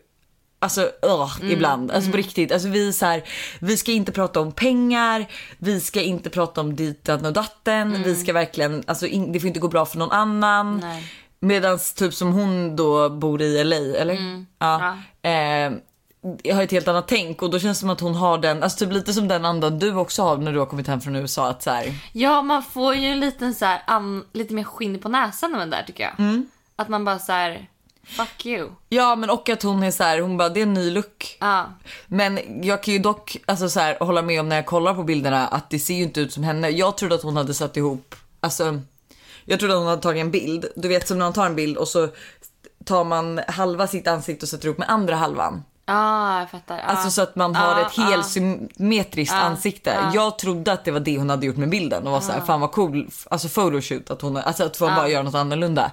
[0.63, 2.51] Alltså uh, Mm, ibland, alltså på riktigt.
[2.51, 3.23] Alltså vi så här,
[3.59, 5.25] vi ska inte prata om pengar,
[5.57, 9.47] vi ska inte prata om ditan och datten, vi ska verkligen, alltså in, det får
[9.47, 10.67] inte gå bra för någon annan.
[10.67, 10.79] Mm.
[10.79, 11.03] Nej.
[11.39, 14.13] Medans typ som hon då bor i LA, eller?
[14.13, 14.45] Mm.
[14.59, 14.97] Ja.
[15.21, 15.71] Eh,
[16.43, 18.63] jag har ett helt annat tänk och då känns det som att hon har den,
[18.63, 21.15] alltså typ lite som den andan du också har när du har kommit hem från
[21.15, 24.63] USA att så här, Ja, man får ju en liten så här, an, lite mer
[24.63, 26.19] skinn på näsan av den där tycker jag.
[26.19, 26.49] Mm.
[26.75, 27.67] Att man bara så här,
[28.03, 28.69] Fuck you.
[28.89, 31.37] Ja men och att hon är så här, hon bara det är en ny look.
[31.39, 31.65] Ja.
[32.07, 35.03] Men jag kan ju dock alltså, så här, hålla med om när jag kollar på
[35.03, 36.69] bilderna att det ser ju inte ut som henne.
[36.69, 38.81] Jag trodde att hon hade satt ihop, alltså
[39.45, 40.65] jag trodde att hon hade tagit en bild.
[40.75, 42.09] Du vet som när man tar en bild och så
[42.85, 45.63] tar man halva sitt ansikte och sätter ihop med andra halvan.
[45.91, 46.77] Ja, jag fattar.
[46.77, 46.83] Ja.
[46.83, 48.03] Alltså så att man har Ja, ett ja.
[48.03, 49.97] helt symmetriskt ansikte.
[50.13, 52.41] Jag trodde att det var det hon hade gjort med bilden och var så här,
[52.41, 55.91] fan vad cool, alltså photoshoot att hon, alltså att få bara göra något annorlunda.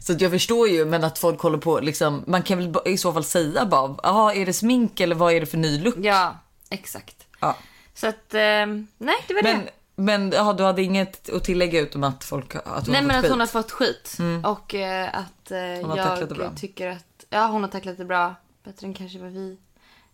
[0.00, 2.96] Så att jag förstår ju men att folk håller på liksom, man kan väl i
[2.98, 5.94] så fall säga bara, jaha är det smink eller vad är det för ny look?
[5.98, 6.36] Ja,
[6.70, 7.16] exakt.
[7.40, 7.56] Ja.
[7.94, 9.70] Så att, ehm, nej det var Men, det.
[9.94, 13.08] men ja, du hade inget att tillägga utom att folk att hon Nej har men
[13.08, 13.30] fått att skit?
[13.30, 14.16] hon har fått skit.
[14.44, 18.34] Och eh, att eh, Hon jag tycker att, ja hon har tacklat det bra.
[18.66, 19.56] Bättre än kanske vad vi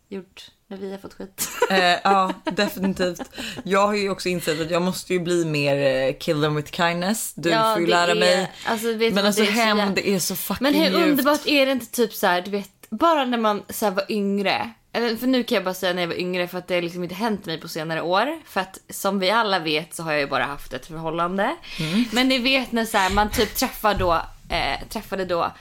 [0.09, 1.49] gjort när vi har fått skit.
[1.71, 3.21] Eh, ja, definitivt.
[3.65, 6.73] Jag har ju också insett att jag måste ju bli mer eh, kill them with
[6.73, 7.33] kindness.
[7.35, 8.53] Du Ja, får ju lära är- mig.
[8.67, 10.97] alltså, men vad, alltså är så det är så fucking Men hur djupt.
[10.97, 14.05] underbart är det inte typ så här, du vet, bara när man så här, var
[14.13, 14.71] yngre.
[14.93, 17.03] För nu kan jag bara säga när jag var yngre för att det har liksom
[17.03, 18.41] inte hänt mig på senare år.
[18.47, 21.57] För att som vi alla vet så har jag ju bara haft ett förhållande.
[21.81, 22.05] Mm.
[22.13, 24.13] Men ni vet när så här, man typ träffar då,
[24.49, 25.53] eh, träffade då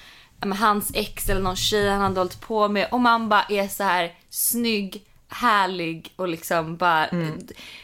[0.42, 3.84] hans ex eller någon tjej han hade hållit på med och man bara är så
[3.84, 7.08] här snygg, härlig och liksom bara.
[7.08, 7.40] Mm.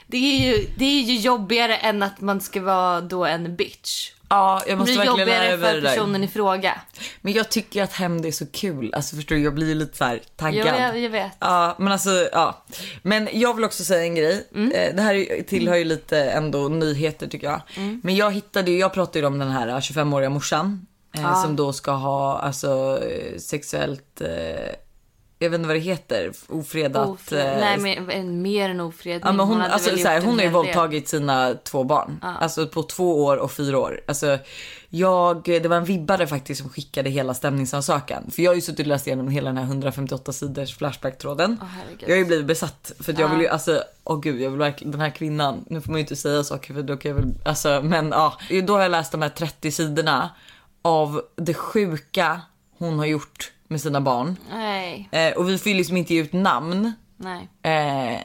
[0.08, 4.12] Det, är ju, det är ju jobbigare än att man ska vara då en bitch.
[4.30, 6.82] Ja, jag Det måste blir verkligen jobbigare för det personen i fråga.
[7.22, 8.94] Men jag tycker att hämnd är så kul.
[8.94, 10.68] Alltså förstår du, jag blir lite så här taggad.
[10.70, 11.32] Jo, jag, jag vet.
[11.40, 12.66] Ja, men alltså ja.
[13.02, 14.48] Men jag vill också säga en grej.
[14.56, 14.72] Mm.
[14.72, 17.62] Eh, Det här tillhör ju lite ändå nyheter tycker jag.
[17.76, 18.02] Mm.
[18.04, 20.87] Men jag hittade ju, jag pratade ju om den här 25-åriga morsan.
[21.14, 24.76] Eh, Som då ska ha alltså eh, sexuellt, eh,
[25.40, 27.10] jag vet inte vad det heter, ofredat.
[27.10, 27.54] Ofred.
[27.54, 29.22] eh, Nej, men en, mer än ofredning.
[29.26, 31.54] Ja, men hon, hade alltså, väl så här, gjort en hon har ju våldtagit sina
[31.64, 32.20] två barn.
[32.22, 34.02] Alltså på två år och fyra år.
[34.08, 34.38] Alltså,
[34.90, 38.32] jag, det var en vibbare faktiskt som skickade hela stämningsansökan.
[38.32, 41.58] För jag har ju suttit och läst igenom hela den här 158 sidors flashback-tråden.
[41.62, 42.04] herregud.
[42.10, 42.92] jag har ju blivit besatt.
[43.00, 45.82] För att jag vill ju, alltså, åh gud, jag vill verkligen, den här kvinnan, nu
[45.82, 48.38] får man ju inte säga saker för då kan jag väl, alltså, men ja.
[48.64, 50.30] Då har jag läst de här 30 sidorna
[50.88, 52.42] av det sjuka
[52.78, 54.36] hon har gjort med sina barn.
[54.52, 56.94] Nej, Eh, och vi får ju liksom inte ge ut namn.
[57.18, 57.50] nej.
[57.62, 58.22] Eh,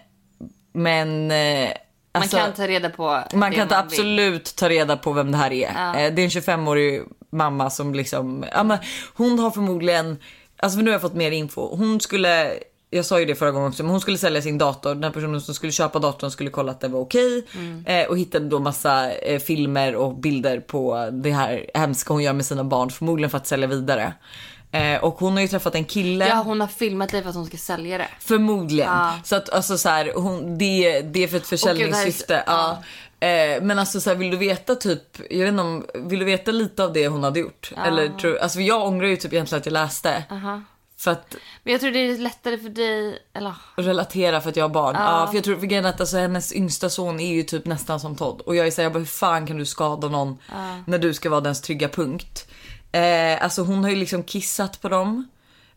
[0.73, 1.31] men...
[1.31, 1.69] Eh,
[2.15, 3.77] Man alltså, kan ta reda på man kan vill.
[3.77, 5.69] absolut ta reda på vem det här är.
[5.69, 8.79] Eh, det är en 25-årig mamma som liksom, ja men
[9.15, 10.19] hon har förmodligen,
[10.59, 11.77] alltså för nu har jag fått mer info.
[11.77, 12.55] Hon skulle,
[12.93, 14.95] jag sa ju det förra gången också, men hon skulle sälja sin dator.
[14.95, 17.45] Den här personen som skulle köpa datorn skulle kolla att den var okej.
[17.87, 22.33] Eh, och hittade då massa eh, filmer och bilder på det här hemska hon gör
[22.33, 22.91] med sina barn.
[22.91, 24.13] Förmodligen för att sälja vidare.
[24.73, 26.29] Eh, och hon har ju träffat en kille.
[26.29, 28.09] Ja, hon har filmat det för att hon ska sälja det.
[28.21, 28.91] Förmodligen.
[28.93, 29.13] Ja.
[29.25, 32.35] Så att alltså så här, hon, det, det är för ett försäljningssyfte.
[32.35, 32.83] Det så- ja.
[33.29, 36.25] Eh, men alltså så här, vill du veta typ, jag vet inte om, vill du
[36.25, 37.73] veta lite av det hon hade gjort?
[37.87, 40.25] Eller tror, alltså jag ångrar ju typ egentligen att jag läste.
[41.03, 44.65] För att Men jag tror det är lättare för dig, eller relatera för att jag
[44.65, 44.97] har barn.
[44.99, 45.27] Ja.
[45.27, 48.17] för jag tror för grejen att alltså, hennes yngsta son är ju typ nästan som
[48.17, 48.41] Todd.
[48.41, 50.39] Och jag är såhär, jag bara, hur fan kan du skada någon
[50.87, 52.49] när du ska vara dens trygga punkt?
[52.93, 55.29] Eh, alltså hon har ju liksom kissat på dem.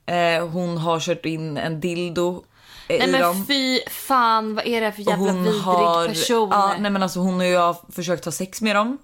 [0.05, 2.43] Eh, hon har kört in en dildo
[2.89, 3.45] Nej men dem.
[3.47, 5.63] fy fan, vad är det för Och jävla vidrig
[6.07, 6.49] person?
[6.51, 8.97] Ja, nej men alltså hon har ju försökt ha sex med dem.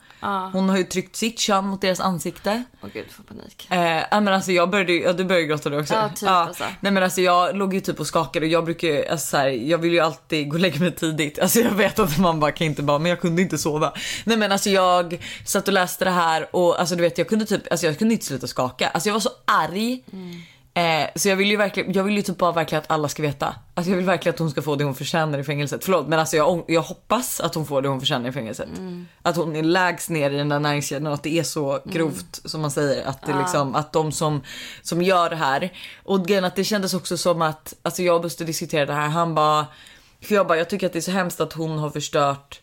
[0.53, 2.63] Hon har ju tryckt sitt kön mot deras ansikte.
[2.81, 3.67] Åh gud, jag får panik.
[3.71, 5.93] Eh, men alltså jag började ja, du började gråta du också.
[5.93, 6.63] Ja, typ, alltså.
[6.79, 9.37] Nej men alltså jag låg ju typ och skakade och jag brukar ju, alltså, så
[9.37, 11.39] här, jag vill ju alltid gå och lägga mig tidigt.
[11.39, 13.93] Alltså jag vet att man bara kan inte bara, men jag kunde inte sova.
[14.23, 17.45] Nej men alltså jag satt och läste det här och alltså du vet jag kunde
[17.45, 18.87] typ, alltså jag kunde inte sluta skaka.
[18.87, 20.03] Alltså jag var så arg.
[20.73, 23.21] Eh, så jag vill ju verkligen, jag vill ju typ bara verkligen att alla ska
[23.21, 23.55] veta.
[23.73, 25.83] Alltså jag vill verkligen att hon ska få det hon förtjänar i fängelset.
[25.83, 28.69] Förlåt men alltså jag, jag hoppas att hon får det hon förtjänar i fängelset.
[29.21, 32.41] Att hon är lägst ner i den där näringskedjan och att det är så grovt
[32.45, 33.05] som man säger.
[33.05, 34.41] Att det liksom, att de som,
[34.81, 35.73] som gör det här.
[36.03, 39.07] Och grejen att det kändes också som att, alltså jag och Buster diskuterade det här,
[39.07, 39.65] han bara,
[40.21, 42.61] för jag bara, jag tycker att det är så hemskt att hon har förstört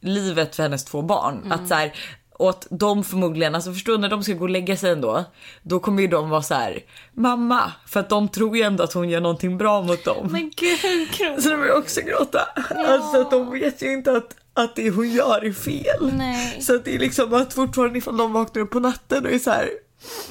[0.00, 1.52] livet för hennes två barn.
[1.52, 1.92] Att så här,
[2.38, 5.24] och att de förmodligen, alltså förstår du när de ska gå och lägga sig ändå,
[5.62, 6.82] då kommer ju de vara så här:
[7.14, 10.28] mamma, för att de tror ju ändå att hon gör någonting bra mot dem.
[10.30, 11.42] Men gud.
[11.42, 12.40] Så de vill också gråta.
[12.88, 16.12] Alltså att de vet ju inte att, att det hon gör är fel.
[16.16, 16.62] Nej.
[16.62, 19.38] Så att det är liksom att fortfarande ifall de vaknar upp på natten och är
[19.38, 19.68] så här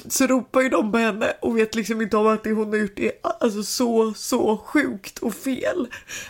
[0.08, 2.76] så ropar ju de på henne och vet liksom inte om att det hon har
[2.76, 5.86] gjort är alltså så, så sjukt och fel.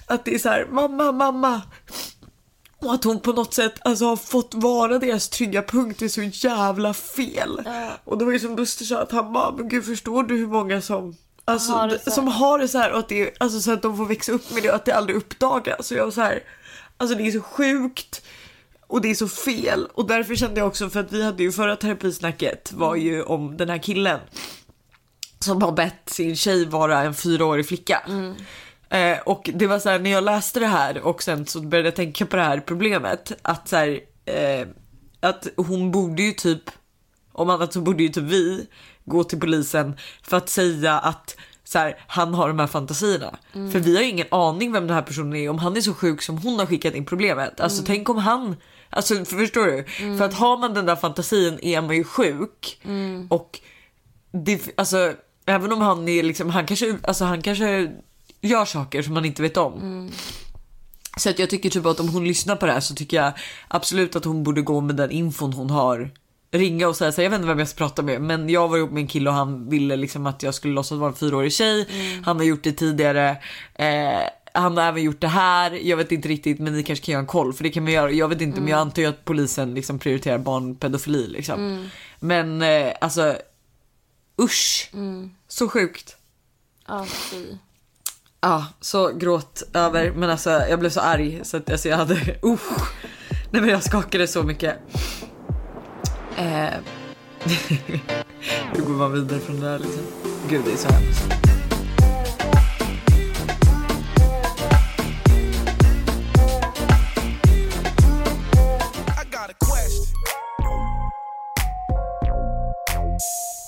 [0.06, 1.62] Att det är så här, mamma, mamma.
[2.78, 6.22] Och att hon på något sätt alltså, har fått vara deras trygga punkt är så
[6.22, 7.68] jävla fel.
[8.04, 10.46] Och det var ju som Buster sa att han bara, men gud förstår du hur
[10.46, 11.16] många som
[11.48, 14.06] Alltså, Har som har det så här och att det alltså så att de får
[14.06, 15.86] växa upp med det och att det aldrig uppdagas.
[15.86, 16.42] Så jag var så här,
[16.96, 18.22] alltså det är så sjukt
[18.86, 21.52] och det är så fel och därför kände jag också för att vi hade ju
[21.52, 24.20] förra terapisnacket var ju om den här killen
[25.38, 28.02] som har bett sin tjej vara en fyraårig flicka.
[28.90, 31.88] Eh, och det var så här när jag läste det här och sen så började
[31.88, 34.66] jag tänka på det här problemet att så här, eh,
[35.20, 36.62] att hon borde ju typ
[37.32, 38.66] om annat så borde ju typ vi
[39.04, 43.38] gå till polisen för att säga att så här, han har de här fantasierna.
[43.52, 45.94] För vi har ju ingen aning vem den här personen är om han är så
[45.94, 47.60] sjuk som hon har skickat in problemet.
[47.60, 48.56] Alltså tänk om han,
[48.90, 49.84] alltså för, förstår du?
[50.18, 52.80] För att har man den där fantasin är man ju sjuk
[53.28, 53.60] och
[54.32, 55.12] det, alltså
[55.46, 57.92] även om han är liksom, han kanske, alltså han kanske
[58.40, 60.10] gör saker som man inte vet om.
[61.16, 63.32] Så att jag tycker typ att om hon lyssnar på det här så tycker jag
[63.68, 66.10] absolut att hon borde gå med den infon hon har.
[66.50, 68.68] Ringa och säga så här, jag vet inte vem jag ska prata med men jag
[68.68, 71.16] var ihop med en kille och han ville liksom att jag skulle låtsas vara en
[71.16, 71.88] fyraårig tjej.
[72.24, 73.30] Han har gjort det tidigare.
[73.74, 74.20] Eh,
[74.52, 75.70] han har även gjort det här.
[75.70, 77.92] Jag vet inte riktigt men ni kanske kan göra en koll för det kan man
[77.92, 78.10] göra.
[78.10, 81.88] Jag vet inte men jag antar ju att polisen liksom prioriterar barnpedofili liksom.
[82.20, 83.36] Men eh, alltså
[84.42, 84.90] usch.
[85.48, 86.16] Så sjukt.
[86.88, 87.44] Ja, fy.
[88.46, 90.10] Ja, så gråt över.
[90.10, 92.14] Men alltså jag blev så arg så att alltså, jag hade...
[92.14, 92.58] Uh,
[93.50, 94.76] Nej men jag skakade så mycket.
[96.36, 96.68] Eh.
[98.74, 100.02] Hur går man vidare från det här liksom?
[100.48, 101.22] Gud det är så hemskt.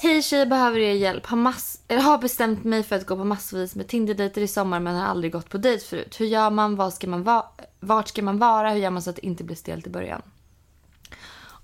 [0.03, 1.27] Hej tjejer, behöver er hjälp.
[1.27, 4.81] Har, mass- jag har bestämt mig för att gå på massvis med Tinder-dejter i sommar
[4.81, 6.21] men har aldrig gått på dejt förut.
[6.21, 6.77] Hur gör man?
[6.77, 8.71] Vad ska man va- vart ska man vara?
[8.71, 10.23] Hur gör man så att det inte blir stelt i början?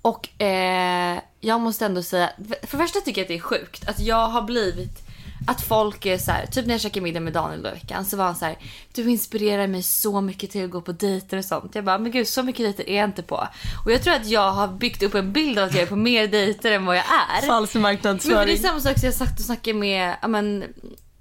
[0.03, 2.31] Och eh, jag måste ändå säga,
[2.63, 5.04] för det första tycker jag att det är sjukt att jag har blivit
[5.46, 8.04] att folk är så här, typ när jag käkade middag med Daniel då i veckan
[8.04, 8.57] så var han så här,
[8.94, 11.74] du inspirerar mig så mycket till att gå på dejter och sånt.
[11.74, 13.48] Jag bara, men gud så mycket dejter är jag inte på.
[13.85, 15.96] Och jag tror att jag har byggt upp en bild av att jag är på
[15.96, 17.04] mer dejter än vad jag
[17.37, 17.46] är.
[17.46, 18.59] Falsk Men för det är marknadsföring.
[18.59, 20.64] samma sak som jag satt och snackade med, ja men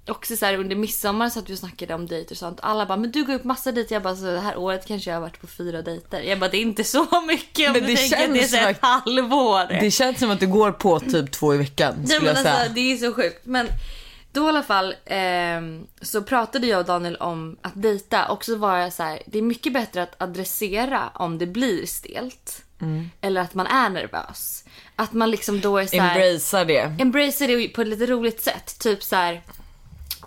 [0.08, 2.58] också så här under midsommar satt vi och snackade om dejter och sånt.
[2.62, 3.94] Alla bara, men du går upp massa dejter.
[3.94, 6.20] Jag bara, så det här året kanske jag har varit på fyra dejter.
[6.20, 8.46] Jag bara, det är inte så mycket om Men du det tänker att det är
[8.46, 9.80] så ett halvår.
[9.80, 12.92] Det känns som att du går på typ två i veckan Nej, men alltså, det
[12.92, 13.46] är så sjukt.
[13.46, 13.68] Men
[14.34, 18.56] då i alla fall ehm, så pratade jag och Daniel om att dejta och så
[18.56, 22.62] var jag så här, det är mycket bättre att adressera om det blir stelt.
[22.80, 23.10] Mm.
[23.20, 24.64] Eller att man är nervös.
[24.96, 26.96] Att man liksom då är så här, Embracea det.
[27.00, 28.78] embrace det på ett lite roligt sätt.
[28.78, 29.42] Typ så här.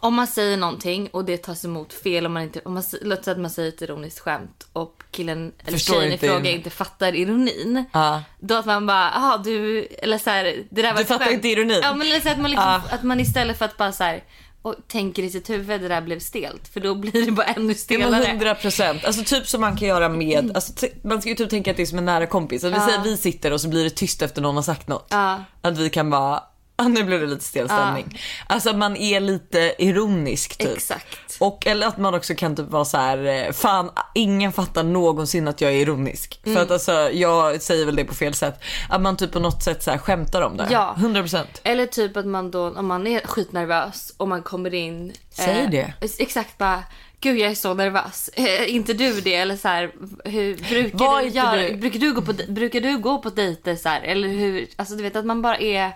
[0.02, 3.24] Om man säger någonting och det tas emot fel om man inte, om man, låt
[3.24, 6.70] säga att man säger ett ironiskt skämt och killen eller Förstår tjejen i fråga inte
[6.70, 7.84] fattar ironin.
[7.94, 8.24] Ja.
[8.40, 11.34] Då att man bara, jaha du, eller så här, det där var Du fattar skämt.
[11.36, 11.80] inte ironin.
[11.84, 12.82] Ja men eller så att man, liksom, Ja.
[12.96, 14.24] att man istället för att bara så här,
[14.62, 16.68] och tänker i sitt huvud det där blev stelt.
[16.68, 18.26] För då blir det bara ännu Ja, stelare.
[18.26, 19.06] 100 procent.
[19.06, 21.78] Alltså typ som man kan göra med, alltså, t- man ska ju typ tänka att
[21.78, 22.64] det är som en nära kompis.
[22.64, 25.08] Att vi säger vi sitter och så blir det tyst efter någon har sagt något.
[25.10, 25.44] Ja.
[25.62, 26.44] Att vi kan bara,
[26.84, 28.20] ah, nu blev det lite stel stämning.
[28.48, 30.78] Alltså att man är lite ironisk typ.
[30.78, 31.38] Exakt.
[31.40, 35.48] Och eller att man också kan typ vara så här, eh, fan ingen fattar någonsin
[35.48, 36.40] att jag är ironisk.
[36.44, 36.56] Mm.
[36.56, 38.60] För att alltså jag säger väl det på fel sätt.
[38.90, 40.68] Att man typ på något sätt så här skämtar om det.
[40.72, 40.96] Ja.
[40.98, 41.62] 100 procent.
[41.64, 45.14] Eller typ att man då, om man är skitnervös och man kommer in.
[45.30, 45.94] Säg det.
[46.20, 46.84] Exakt bara,
[47.20, 48.30] gud jag är så nervös.
[48.38, 49.36] Eh, inte du det?
[49.36, 49.92] Eller så här,
[50.26, 53.76] hur, brukar, Var du göra, du- brukar du gå på, brukar du gå på dejter
[53.76, 54.02] så här?
[54.02, 55.92] Eller hur, alltså du vet att man bara är,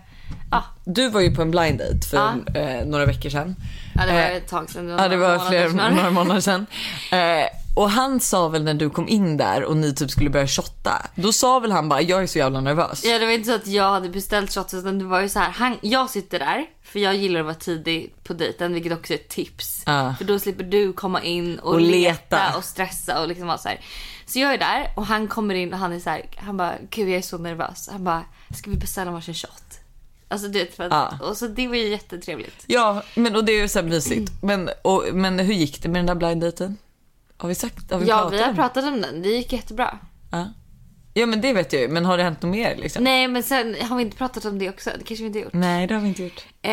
[0.51, 2.17] ja, Du var ju på en blind date för
[2.57, 3.55] eh, några veckor sedan.
[3.95, 4.89] ja det var Eh, ett tag sedan.
[4.89, 6.65] Ja det var flera, några månader sedan.
[7.11, 10.47] Eh, och han sa väl när du kom in där och ni typ skulle börja
[10.47, 11.05] shotta.
[11.15, 13.05] Då sa väl han bara jag är så jävla nervös.
[13.05, 15.39] Ja det var inte så att jag hade beställt shots utan det var ju så
[15.39, 19.13] här, han, jag sitter där för jag gillar att vara tidig på dejten vilket också
[19.13, 19.83] är ett tips.
[19.85, 20.15] Ja.
[20.17, 22.35] För då slipper du komma in och, Och leta.
[22.45, 22.57] leta.
[22.57, 23.79] och stressa och liksom vara så här.
[24.25, 26.73] Så jag är där och han kommer in och han är så här, han bara
[26.89, 27.89] gud jag är så nervös.
[27.91, 28.23] Han bara
[28.57, 29.63] ska vi beställa varsin shot?
[30.31, 31.27] Alltså du vet för att, Ja.
[31.27, 32.63] och så det var ju jättetrevligt.
[32.67, 34.31] Ja men och det är ju så här mysigt.
[34.41, 36.77] Men, och, men hur gick det med den där blind daten?
[37.37, 37.91] Har vi sagt?
[37.91, 39.85] Har vi ja pratat vi har om pratat om den, det gick jättebra.
[40.31, 40.37] det?
[40.37, 40.47] Ja.
[41.13, 41.87] ja men det vet jag ju.
[41.87, 43.03] Men har det hänt något mer liksom?
[43.03, 45.53] Nej men sen har vi inte pratat om det också, det kanske vi inte gjort.
[45.53, 46.45] Nej det har vi inte gjort.
[46.61, 46.71] Eh,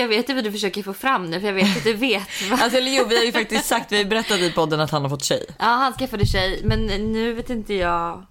[0.00, 2.28] jag vet ju vad du försöker få fram nu för jag vet att du vet
[2.50, 4.80] vad Alltså eller jo vi har ju faktiskt sagt, vi har ju berättat i podden
[4.80, 5.46] att han har fått tjej.
[5.58, 6.60] Ja, han skaffade tjej.
[6.64, 8.26] Men nu vet inte jag.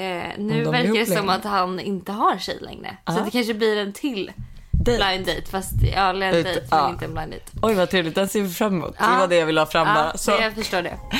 [0.00, 2.96] Eh, nu de verkar det som att han inte har tjej längre.
[3.06, 3.22] Så Ja.
[3.24, 4.32] det kanske blir en till
[4.70, 5.04] Dejt.
[5.04, 5.50] blind date.
[5.50, 6.82] Fast ja, en dejt ja.
[6.82, 7.44] men inte en blind date.
[7.62, 8.92] Oj vad trevligt, den ser vi fram emot.
[8.98, 9.18] Det Ja.
[9.18, 10.16] var det jag ville ha fram bara.
[10.18, 10.30] Så.
[10.30, 10.98] jag förstår det.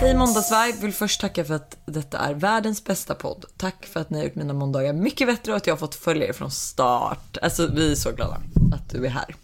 [0.00, 3.44] Hej Måndagsvibe, vill först tacka för att detta är världens bästa podd.
[3.56, 5.94] Tack för att ni har gjort mina måndagar mycket bättre och att jag har fått
[5.94, 7.36] följa er från start.
[7.42, 8.36] Alltså vi är så glada
[8.74, 9.34] att du är här.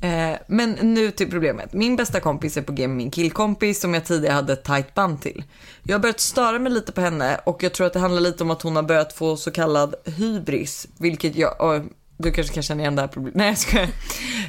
[0.00, 1.72] Eh, men nu till problemet.
[1.72, 4.94] Min bästa kompis är på G med min killkompis som jag tidigare hade ett tight
[4.94, 5.44] band till.
[5.82, 8.44] Jag har börjat störa mig lite på henne och jag tror att det handlar lite
[8.44, 10.88] om att hon har börjat få så kallad hybris.
[10.98, 11.82] Vilket jag, och
[12.16, 13.36] Du kanske kan känna igen det här problemet.
[13.36, 13.88] Nej jag skojar.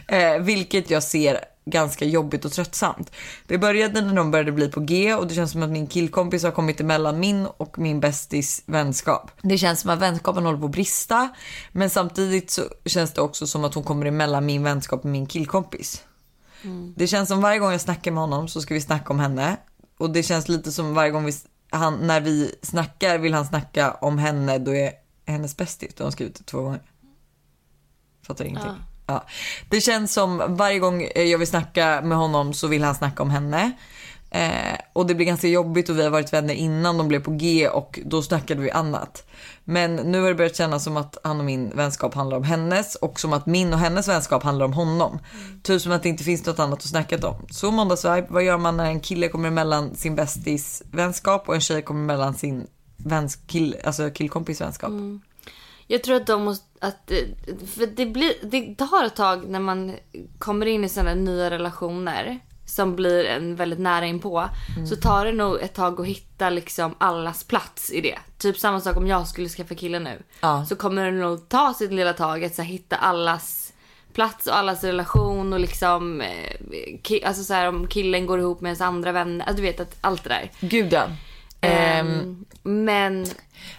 [0.09, 3.11] Eh, vilket jag ser ganska jobbigt och tröttsamt.
[3.47, 6.43] Det började när de började bli på G och det känns som att min killkompis
[6.43, 9.31] har kommit emellan min och min bästis vänskap.
[9.41, 11.29] Det känns som att vänskapen håller på att brista
[11.71, 15.25] men samtidigt så känns det också som att hon kommer emellan min vänskap och min
[15.25, 16.03] killkompis.
[16.95, 19.57] Det känns som varje gång jag snackar med honom så ska vi snacka om henne
[19.97, 21.33] och det känns lite som varje gång vi,
[21.69, 24.91] han, när vi snackar vill han snacka om henne då är
[25.25, 25.93] hennes bästis.
[25.95, 26.81] Då har hon skrivit det två gånger.
[28.27, 28.71] Fattar ingenting.
[28.71, 28.88] Ja.
[29.69, 33.29] Det känns som varje gång jag vill snacka med honom så vill han snacka om
[33.29, 33.71] henne.
[34.31, 37.31] Eh, och det blir ganska jobbigt och vi har varit vänner innan de blev på
[37.31, 39.27] G och då snackade vi annat.
[39.63, 42.95] Men nu har det börjat kännas som att han och min vänskap handlar om hennes
[42.95, 45.19] och som att min och hennes vänskap handlar om honom.
[45.63, 47.45] Typ som att det inte finns något annat att snacka om.
[47.49, 51.61] Så måndagsvibe, vad gör man när en kille kommer emellan sin bästis vänskap och en
[51.61, 54.91] tjej kommer emellan sin väns kill, alltså killkompis vänskap?
[55.87, 56.68] Jag tror att de måste...
[56.79, 57.17] Att, eh,
[57.75, 59.95] för det, blir, det tar ett tag när man
[60.39, 64.49] kommer in i sådana nya relationer som blir en väldigt nära inpå.
[64.89, 68.19] Så tar det nog ett tag att hitta liksom allas plats i det.
[68.37, 70.23] Typ samma sak om jag skulle skaffa kille nu.
[70.41, 70.65] Ja.
[70.65, 73.73] Så kommer det nog ta sitt lilla tag att så här, hitta allas
[74.13, 76.21] plats och allas relation och liksom...
[76.21, 79.45] Eh, alltså så här, om killen går ihop med ens andra vänner.
[79.45, 80.51] Alltså, du vet att allt det där.
[80.59, 81.07] Gud ja.
[81.61, 83.25] Ehm, men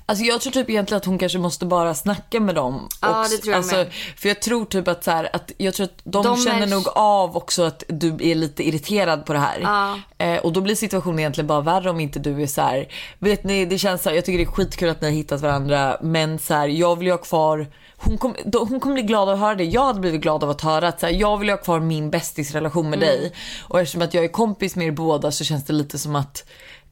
[0.06, 2.88] Alltså jag tror typ egentligen att hon kanske måste bara snacka med dem.
[3.02, 3.92] Ja, Och- det tror jag alltså, med.
[4.16, 6.66] För jag tror typ att så här, att jag tror att de, De känner är-
[6.66, 9.60] nog av också att du är lite irriterad på det här.
[9.62, 9.98] Ja.
[10.26, 12.88] Eh, och då blir situationen egentligen bara värre om inte du är så här.
[13.18, 15.40] vet ni det känns så här, jag tycker det är skitkul att ni har hittat
[15.40, 17.66] varandra men så här, jag vill ju ha kvar
[17.96, 19.64] hon kommer hon kommer bli glad av att höra det.
[19.64, 22.10] Jag hade blivit glad av att höra att så här, jag vill ha kvar min
[22.10, 23.08] bästisrelation med Mm.
[23.08, 23.32] dig.
[23.68, 26.44] Och eftersom att jag är kompis med er båda så känns det lite som att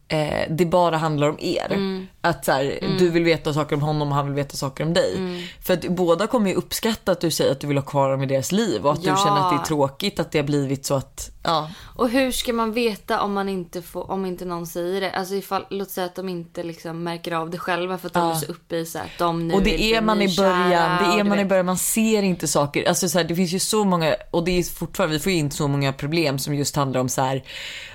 [0.08, 1.66] eh, det bara handlar om er.
[1.72, 2.06] Mm.
[2.20, 4.94] Att så här, du vill veta saker om honom och han vill veta saker om
[4.94, 5.14] dig.
[5.16, 5.42] Mm.
[5.62, 8.22] För att båda kommer ju uppskatta att du säger att du vill ha kvar dem
[8.22, 9.12] i deras liv och att Ja.
[9.12, 11.70] du känner att det är tråkigt att det har blivit så att, ja.
[11.94, 15.10] Och hur ska man veta om man inte får, om inte någon säger det?
[15.12, 18.22] Alltså ifall, låt säga att de inte liksom märker av det själva för att de
[18.28, 18.30] Ja.
[18.34, 21.20] är så uppe i så att de nu Och det är man i början, det
[21.20, 22.88] är man i början, man ser inte saker.
[22.88, 25.38] Alltså så här, det finns ju så många, och det är fortfarande, vi får ju
[25.38, 27.42] in så många problem som just handlar om så här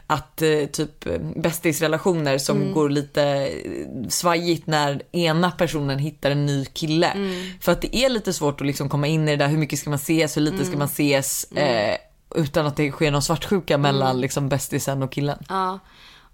[0.07, 2.73] att eh, typ eh, bästisrelationer som Mm.
[2.73, 7.07] går lite eh, svajigt när ena personen hittar en ny kille.
[7.07, 7.45] Mm.
[7.61, 9.79] För att det är lite svårt att liksom komma in i det där, hur mycket
[9.79, 10.67] ska man ses, hur lite Mm.
[10.67, 11.95] ska man ses eh,
[12.36, 13.81] utan att det sker någon svartsjuka Mm.
[13.81, 15.43] mellan liksom bästisen och killen.
[15.49, 15.79] Ja.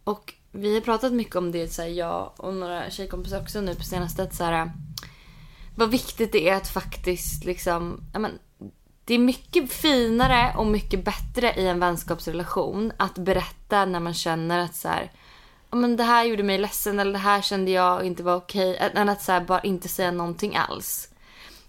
[0.03, 3.75] Och vi har pratat mycket om det, så här, jag och några tjejkompisar också nu
[3.75, 4.23] på senaste.
[4.23, 4.71] Att så här,
[5.75, 8.31] vad viktigt det är att faktiskt liksom, men,
[9.05, 14.59] det är mycket finare och mycket bättre i en vänskapsrelation att berätta när man känner
[14.59, 15.11] att så här,
[15.71, 18.91] men det här gjorde mig ledsen eller det här kände jag inte var okej.
[18.95, 21.08] Än att så här, bara inte säga någonting alls.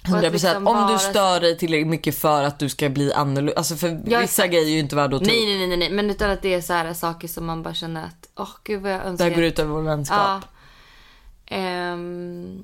[0.03, 3.13] Och att 100% liksom om du stör dig tillräckligt mycket för att du ska bli
[3.13, 3.53] annorlunda.
[3.57, 5.91] Alltså för Ja, vissa grejer är ju inte värda att ta Nej, nej, nej, nej,
[5.91, 8.83] men utan att det är så här saker som man bara känner att, åh gud
[8.83, 9.25] vad jag Det önskar.
[9.29, 10.19] här går ut över vår vänskap.
[10.19, 10.41] Ja.
[11.57, 12.63] Ehm,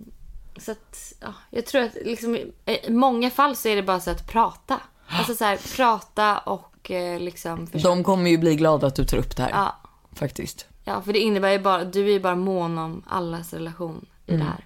[0.58, 4.10] så att, ja, jag tror att liksom, i många fall så är det bara så
[4.10, 4.80] att prata.
[5.08, 7.88] Alltså så här, prata och eh, liksom försöka.
[7.88, 9.50] De kommer ju bli glada att du tar upp det här.
[9.50, 9.76] Ja,
[10.12, 10.66] Faktiskt.
[10.84, 14.32] ja, för det innebär ju bara, du är ju bara mån om allas relation i
[14.34, 14.46] Mm.
[14.46, 14.65] det här.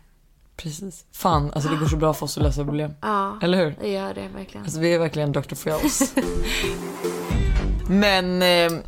[0.62, 1.04] Precis.
[1.12, 2.94] Fan, alltså det går så bra för oss att lösa problem.
[3.00, 3.76] Ja, Eller hur?
[3.80, 4.64] det gör det verkligen.
[4.64, 5.54] Alltså vi är verkligen Dr.
[5.54, 6.14] Feels.
[7.88, 8.80] Men eh,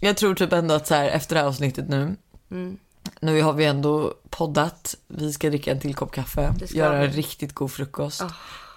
[0.00, 2.16] jag tror typ ändå att så här efter det här avsnittet nu.
[2.50, 2.76] Mm.
[3.20, 4.94] Nu har vi ändå poddat.
[5.06, 6.54] Vi ska dricka en till kopp kaffe.
[6.58, 7.06] Det ska Göra vi.
[7.06, 8.24] en riktigt god frukost.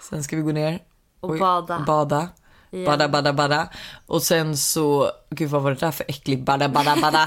[0.10, 0.80] Sen ska vi gå ner.
[1.20, 1.80] Och bada.
[1.88, 2.30] Bada.
[2.74, 2.86] Igen.
[2.86, 3.68] Bada, bada, bada.
[4.08, 7.26] Och sen så, gud vad var det där för äckligt bada, bada, bada.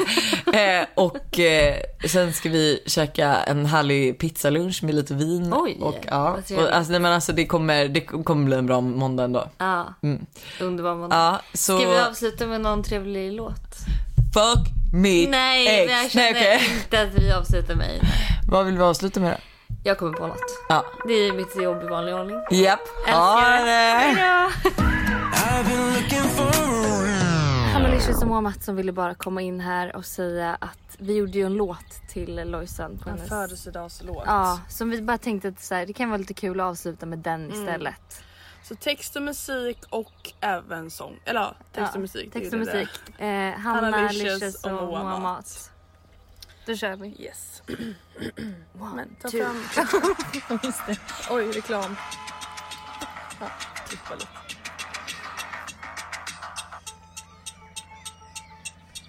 [0.60, 1.76] eh, och eh,
[2.08, 5.52] sen ska vi käka en härlig pizzalunch med lite vin.
[5.56, 6.30] Oj, och, ja.
[6.32, 9.48] och, alltså, nej, men alltså, det, kommer, det kommer bli en bra måndag ändå.
[9.58, 10.26] Ja, Mm.
[10.60, 11.16] underbar måndag.
[11.16, 13.54] Ja, så Ska vi avsluta med någon trevlig låt?
[14.34, 15.92] fuck mitt Nej, ex.
[15.92, 16.60] jag känner okej.
[16.82, 18.00] inte att vi avslutar med.
[18.50, 19.36] Vad vill vi avsluta med då?
[19.84, 20.38] Jag kommer på något.
[20.68, 20.84] Ja.
[21.06, 22.36] Det är mitt jobb i vanlig ordning.
[22.50, 22.80] Japp.
[23.06, 24.16] Ha det.
[24.70, 25.03] I've
[25.64, 30.56] been looking for a Amalicious och Moa Mattsson ville bara komma in här och säga
[30.60, 33.28] att vi gjorde ju en låt till Lojsan på En hennes...
[33.28, 34.22] födelsedagslåt.
[34.26, 37.06] Ja, som vi bara tänkte att så här, det kan vara lite kul att avsluta
[37.06, 38.22] med den istället.
[38.62, 41.20] Så text och musik och även sång.
[41.24, 42.32] Eller ja, text och musik.
[42.32, 42.88] Text och musik.
[43.18, 45.70] Eh, Hanna, Hanna Licious och och Moa Moa Mat.
[46.66, 47.08] Då kör vi.
[47.22, 47.62] Yes.
[48.94, 49.38] Men ta two.
[49.38, 49.64] fram...
[51.30, 51.96] Oj, reklam.
[53.40, 53.46] Ja,
[53.88, 54.43] klippa lite.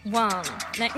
[0.05, 0.43] One.
[0.77, 0.91] Nej.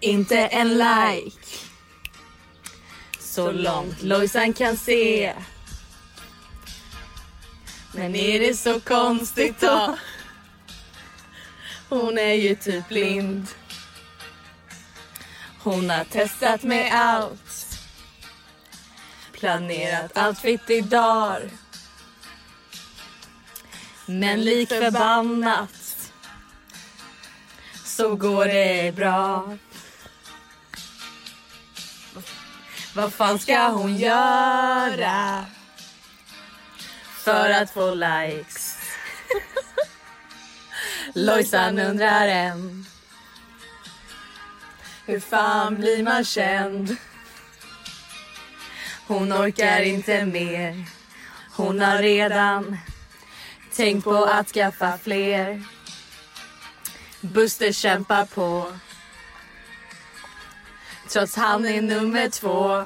[0.00, 1.46] inte en like.
[3.18, 5.34] Så långt Lojsan kan se.
[7.92, 9.96] Men är det så konstigt då?
[11.88, 13.46] Hon är ju typ blind.
[15.62, 17.53] Hon har testat med allt.
[19.44, 21.50] Planerat outfit i dagar.
[24.06, 26.10] Men lik förbannat
[27.84, 29.56] så går det bra.
[32.94, 35.44] Vad fan ska hon göra
[37.24, 38.78] för att få likes?
[41.14, 42.86] Lojsan undrar än
[45.06, 46.96] hur fan blir man känd?
[49.06, 50.84] Hon orkar inte mer.
[51.56, 52.78] Hon har redan
[53.72, 55.62] tänkt på att skaffa fler.
[57.20, 58.72] Buster kämpar på.
[61.08, 62.84] Trots han är nummer två.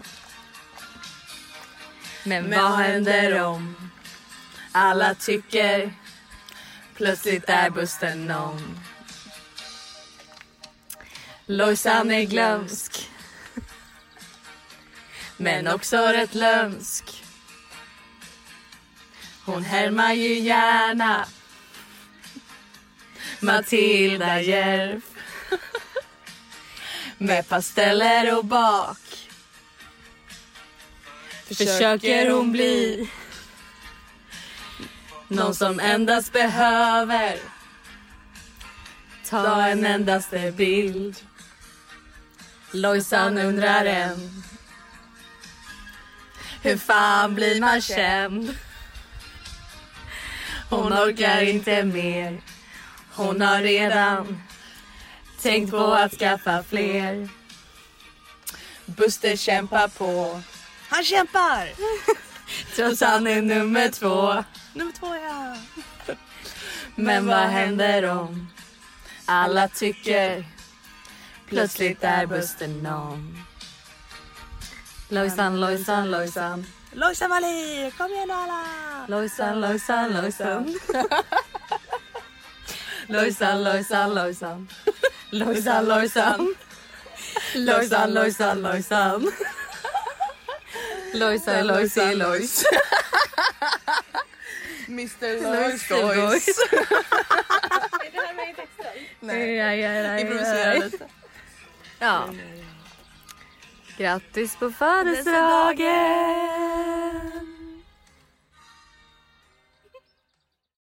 [2.24, 3.90] Men vad händer om
[4.72, 5.92] alla tycker
[6.94, 8.80] plötsligt är Buster någon?
[11.46, 13.07] Lojsan är glömsk.
[15.40, 17.24] Men också rätt lömsk.
[19.44, 21.26] Hon härmar ju gärna
[23.40, 25.04] Matilda Järf
[27.18, 28.98] med pasteller och bak
[31.48, 33.10] försöker hon bli
[35.28, 37.38] någon som endast behöver
[39.28, 41.16] ta en endaste bild.
[42.72, 44.42] Lojsan undrar än
[46.62, 48.56] hur fan blir man känd?
[50.70, 52.40] Hon orkar inte mer.
[53.14, 54.42] Hon har redan
[55.40, 57.28] tänkt på att skaffa fler.
[58.86, 60.42] Buster kämpar på.
[60.88, 61.68] Han kämpar!
[62.76, 64.44] Trots han är nummer två.
[64.72, 65.56] Nummer två ja.
[66.94, 68.48] Men vad händer om
[69.26, 70.44] alla tycker
[71.48, 73.47] plötsligt är Buster någon?
[75.10, 76.66] Lojsan, Lojsan, Lojsan.
[76.92, 78.64] Lojsan Wallin, kom igen alla!
[79.08, 80.74] Lojsan, Lojsan, Lojsan.
[83.08, 84.68] Lojsan, Lojsan, Lojsan.
[85.30, 86.54] Lojsan, Lojsan.
[87.54, 89.32] Lojsan, Lojsan, Lojsan.
[91.14, 92.64] Lojsan, Lojsi, Lojs.
[94.88, 96.48] Mr Lojs Lojs.
[96.48, 98.92] Är det här med i texten?
[99.20, 99.54] Nej.
[99.54, 101.08] Ja, ja, ja, Improvisera lite.
[101.98, 102.28] Ja.
[103.98, 107.57] Grattis på födelsedagen!